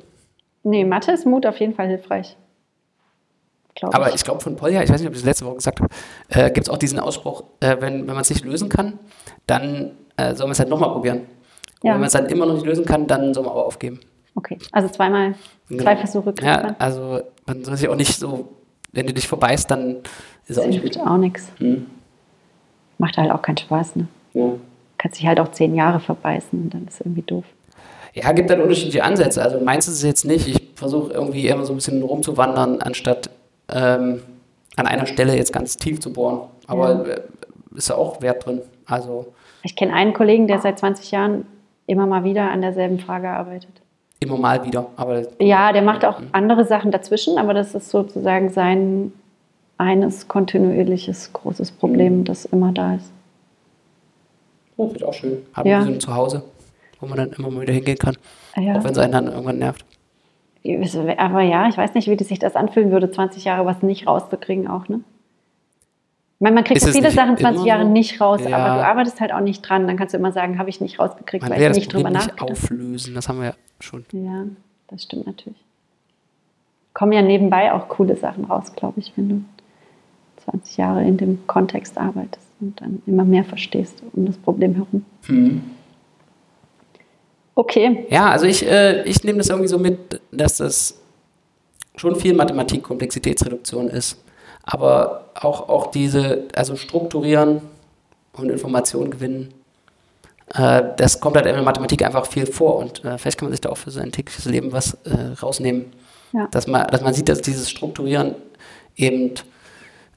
nee, 0.64 0.84
Mathe 0.84 1.12
ist 1.12 1.26
Mut 1.26 1.46
auf 1.46 1.58
jeden 1.60 1.74
Fall 1.76 1.88
hilfreich. 1.88 2.36
Glaub 3.76 3.96
Aber 3.96 4.14
ich 4.14 4.24
glaube 4.24 4.42
von 4.42 4.56
Polja, 4.56 4.82
ich 4.84 4.90
weiß 4.90 5.00
nicht, 5.00 5.08
ob 5.08 5.14
ich 5.14 5.20
das 5.22 5.26
letzte 5.26 5.46
Woche 5.46 5.56
gesagt 5.56 5.80
habe, 5.80 5.90
äh, 6.30 6.52
gibt 6.52 6.68
es 6.68 6.70
auch 6.70 6.78
diesen 6.78 7.00
Ausspruch, 7.00 7.44
äh, 7.62 7.78
wenn, 7.80 8.00
wenn 8.08 8.14
man 8.14 8.22
es 8.22 8.30
nicht 8.30 8.44
lösen 8.44 8.68
kann, 8.68 9.00
dann 9.48 9.96
äh, 10.18 10.34
soll 10.36 10.48
man 10.48 10.52
es 10.54 10.60
halt 10.60 10.70
nochmal 10.70 10.90
probieren. 10.92 11.22
Und 11.82 11.88
Ja. 11.88 11.94
wenn 11.94 12.02
man 12.02 12.08
es 12.08 12.14
dann 12.14 12.26
immer 12.28 12.46
noch 12.46 12.54
nicht 12.56 12.66
lösen 12.66 12.86
kann, 12.86 13.08
dann 13.08 13.34
soll 13.34 13.44
man 13.44 13.52
aber 13.54 13.66
aufgeben. 13.66 14.00
Okay, 14.36 14.58
also 14.72 14.88
zweimal, 14.90 15.34
zwei 15.70 15.96
Versuche 15.98 16.34
Ja, 16.42 16.76
also 16.80 17.22
man 17.46 17.64
soll 17.64 17.78
sich 17.78 17.88
auch 17.90 17.96
nicht 17.96 18.18
so, 18.18 18.50
wenn 18.92 19.08
du 19.08 19.14
dich 19.14 19.28
verbeißt, 19.28 19.70
dann 19.72 19.98
ist 20.48 20.58
Das 20.58 20.60
auch 20.60 20.68
nicht 20.68 20.82
gut. 20.84 20.98
auch 21.00 21.18
nichts. 21.18 21.52
Mhm. 21.60 21.88
Macht 22.98 23.18
halt 23.18 23.32
auch 23.32 23.42
keinen 23.42 23.58
Spaß. 23.58 23.96
Ne? 23.96 24.08
Ja. 24.34 24.52
Kannst 24.98 25.20
dich 25.20 25.28
halt 25.28 25.40
auch 25.40 25.52
zehn 25.52 25.74
Jahre 25.76 26.00
verbeißen 26.00 26.62
und 26.62 26.74
dann 26.74 26.88
ist 26.88 27.00
irgendwie 27.02 27.22
doof. 27.22 27.46
Ja, 28.14 28.32
gibt 28.34 28.50
halt 28.50 28.60
unterschiedliche 28.62 29.04
Ansätze. 29.04 29.42
Also 29.42 29.60
meins 29.60 29.88
ist 29.88 29.96
es 29.96 30.04
jetzt 30.04 30.26
nicht. 30.26 30.48
Ich 30.48 30.70
versuche 30.76 31.14
irgendwie 31.14 31.48
immer 31.48 31.64
so 31.66 31.74
ein 31.74 31.76
bisschen 31.78 32.02
rumzuwandern, 32.02 32.82
anstatt 32.82 33.30
ähm, 33.70 34.22
an 34.76 34.88
einer 34.88 35.06
Stelle 35.06 35.36
jetzt 35.36 35.54
ganz 35.54 35.78
tief 35.78 36.00
zu 36.00 36.12
bohren. 36.12 36.42
Aber 36.68 37.08
äh, 37.08 37.22
ist 37.76 37.90
ja 37.90 37.96
auch 37.96 38.22
Wert 38.22 38.46
drin. 38.46 38.62
Also 38.86 39.28
Ich 39.64 39.76
kenne 39.76 39.94
einen 39.94 40.14
Kollegen, 40.14 40.48
der 40.48 40.60
seit 40.60 40.80
20 40.80 41.12
Jahren 41.12 41.46
immer 41.90 42.06
mal 42.06 42.24
wieder 42.24 42.50
an 42.52 42.62
derselben 42.62 43.00
Frage 43.00 43.30
arbeitet. 43.30 43.70
immer 44.22 44.38
mal 44.38 44.64
wieder. 44.66 44.88
Aber 44.98 45.24
Ja, 45.42 45.72
der 45.72 45.82
macht 45.82 46.04
auch 46.06 46.22
andere 46.34 46.66
Sachen 46.66 46.92
dazwischen, 46.92 47.38
aber 47.38 47.54
das 47.54 47.74
ist 47.74 47.90
sozusagen 47.90 48.50
sein 48.50 49.12
eines 49.78 50.28
kontinuierliches 50.28 51.32
großes 51.32 51.72
Problem, 51.72 52.26
das 52.26 52.44
immer 52.46 52.72
da 52.74 52.96
ist. 52.96 53.12
ja, 54.78 54.86
finde 54.86 54.98
ich 54.98 55.06
auch 55.06 55.14
schön. 55.14 55.38
Hat 55.54 55.66
Ja. 55.66 55.78
man 55.80 55.88
so 55.88 55.94
ein 55.94 56.00
Zuhause, 56.02 56.44
wo 57.00 57.08
man 57.08 57.18
dann 57.18 57.32
immer 57.32 57.50
mal 57.50 57.62
wieder 57.62 57.74
hingehen 57.74 57.98
kann. 57.98 58.18
Ja. 58.58 58.78
Auch 58.78 58.84
wenn 58.84 58.92
es 58.92 58.98
einen 58.98 59.14
dann 59.14 59.28
irgendwann 59.28 59.58
nervt. 59.60 59.86
Aber 61.18 61.42
ja, 61.42 61.70
ich 61.70 61.78
weiß 61.78 61.94
nicht, 61.94 62.10
wie 62.10 62.22
sich 62.24 62.40
das 62.40 62.56
anfühlen 62.58 62.92
würde, 62.92 63.10
20 63.10 63.46
Jahre 63.46 63.66
was 63.66 63.82
nicht 63.82 64.06
rauszukriegen 64.06 64.68
auch, 64.68 64.90
ne? 64.90 65.00
Ich 66.40 66.42
meine, 66.42 66.56
man 66.56 66.64
kriegt 66.64 66.82
viele 66.82 67.12
Sachen 67.12 67.36
20 67.38 67.58
immer 67.58 67.68
Jahre 67.68 67.84
so? 67.84 67.90
nicht 67.90 68.22
raus, 68.22 68.40
Ja. 68.48 68.56
aber 68.58 68.76
du 68.82 68.88
arbeitest 68.88 69.20
halt 69.20 69.34
auch 69.34 69.42
nicht 69.42 69.62
dran. 69.62 69.88
Dann 69.88 69.98
kannst 69.98 70.14
du 70.14 70.18
immer 70.18 70.32
sagen, 70.32 70.58
habe 70.58 70.70
ich 70.70 70.80
nicht 70.80 70.98
rausgekriegt, 70.98 71.44
Man 71.44 71.52
weil 71.52 71.62
ich 71.62 71.68
das 71.68 71.76
nicht 71.78 71.94
drüber 71.94 72.10
nachgedacht 72.10 72.42
auflösen. 72.50 73.14
Das 73.14 73.28
haben 73.28 73.40
wir 73.42 73.48
ja 73.48 73.54
schon. 73.82 74.06
Ja, 74.14 74.46
das 74.88 75.04
stimmt 75.04 75.28
natürlich. 75.28 75.60
Kommen 76.94 77.12
ja 77.12 77.22
nebenbei 77.22 77.74
auch 77.74 77.90
coole 77.90 78.16
Sachen 78.16 78.46
raus, 78.46 78.74
glaube 78.74 79.02
ich, 79.02 79.12
wenn 79.18 79.28
du 79.30 79.42
20 80.46 80.78
Jahre 80.78 81.04
in 81.04 81.18
dem 81.18 81.46
Kontext 81.46 81.98
arbeitest 81.98 82.48
und 82.62 82.80
dann 82.80 83.02
immer 83.06 83.26
mehr 83.26 83.44
verstehst 83.44 84.02
um 84.14 84.26
das 84.26 84.38
Problem 84.38 84.76
herum. 84.76 85.04
Mhm. 85.28 85.62
Okay, 87.56 88.06
Ja, 88.10 88.30
also 88.30 88.46
ich, 88.46 88.66
äh, 88.66 89.04
ich 89.04 89.26
nehme 89.26 89.40
das 89.40 89.50
irgendwie 89.50 89.68
so 89.68 89.78
mit, 89.78 90.22
dass 90.32 90.58
das 90.58 91.02
schon 91.98 92.16
viel 92.16 92.34
Mathematik, 92.34 92.84
Komplexitätsreduktion 92.84 93.90
ist. 93.90 94.24
Aber 94.72 95.32
auch, 95.34 95.68
auch 95.68 95.88
diese, 95.88 96.48
also 96.56 96.76
strukturieren 96.76 97.62
und 98.34 98.52
Informationen 98.52 99.10
gewinnen, 99.10 99.52
äh, 100.54 100.84
das 100.96 101.20
kommt 101.20 101.38
halt 101.38 101.48
in 101.48 101.56
der 101.56 101.64
Mathematik 101.64 102.06
einfach 102.06 102.28
viel 102.28 102.46
vor. 102.46 102.76
Und 102.76 103.04
äh, 103.04 103.18
vielleicht 103.18 103.40
kann 103.40 103.48
man 103.48 103.54
sich 103.54 103.62
da 103.62 103.70
auch 103.70 103.78
für 103.78 103.90
sein 103.90 104.12
tägliches 104.12 104.46
Leben 104.46 104.72
was 104.72 104.94
äh, 105.06 105.34
rausnehmen. 105.42 105.88
Ja. 106.34 106.48
Dass, 106.52 106.68
man, 106.68 106.86
dass 106.86 107.02
man 107.02 107.16
sieht, 107.16 107.30
dass 107.30 107.42
dieses 107.42 107.68
Strukturieren 107.68 108.36
eben 108.96 109.32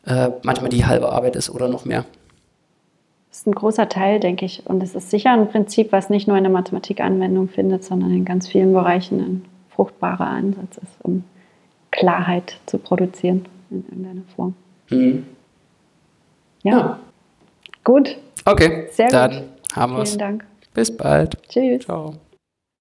äh, 0.05 0.29
manchmal 0.43 0.69
die 0.69 0.85
halbe 0.85 1.11
Arbeit 1.11 1.35
ist 1.35 1.49
oder 1.49 1.69
noch 1.69 1.87
mehr. 1.87 2.05
das 3.31 3.39
ist 3.39 3.47
ein 3.47 3.55
großer 3.55 3.89
Teil, 3.89 4.21
denke 4.21 4.45
ich. 4.45 4.67
Und 4.67 4.83
es 4.83 4.95
ist 4.95 5.09
sicher 5.09 5.33
ein 5.33 5.49
Prinzip, 5.49 5.93
was 5.93 6.11
nicht 6.11 6.29
nur 6.29 6.37
in 6.37 6.45
der 6.45 6.53
Mathematik 6.53 7.01
Anwendung 7.01 7.49
findet, 7.49 7.85
sondern 7.85 8.11
in 8.11 8.27
ganz 8.27 8.49
vielen 8.49 8.75
Bereichen 8.75 9.19
ein 9.19 9.45
fruchtbarer 9.75 10.27
Ansatz 10.27 10.77
ist, 10.77 10.93
um 11.03 11.25
Klarheit 11.91 12.59
zu 12.67 12.77
produzieren 12.77 13.47
in 13.73 13.85
irgendeiner 13.85 14.23
Form. 14.37 14.55
Mhm. 14.91 15.27
Ja, 16.63 16.79
Ja. 16.79 16.99
gut. 17.85 18.17
Okay, 18.45 18.89
Sehr 18.93 19.07
gut. 19.07 19.15
dann 19.15 19.43
haben 19.75 19.93
wir 19.95 20.03
es. 20.03 20.11
Vielen 20.11 20.19
Dank. 20.19 20.45
Bis 20.75 20.97
bald. 20.97 21.37
Tschüss. 21.49 21.85
Ciao. 21.85 22.15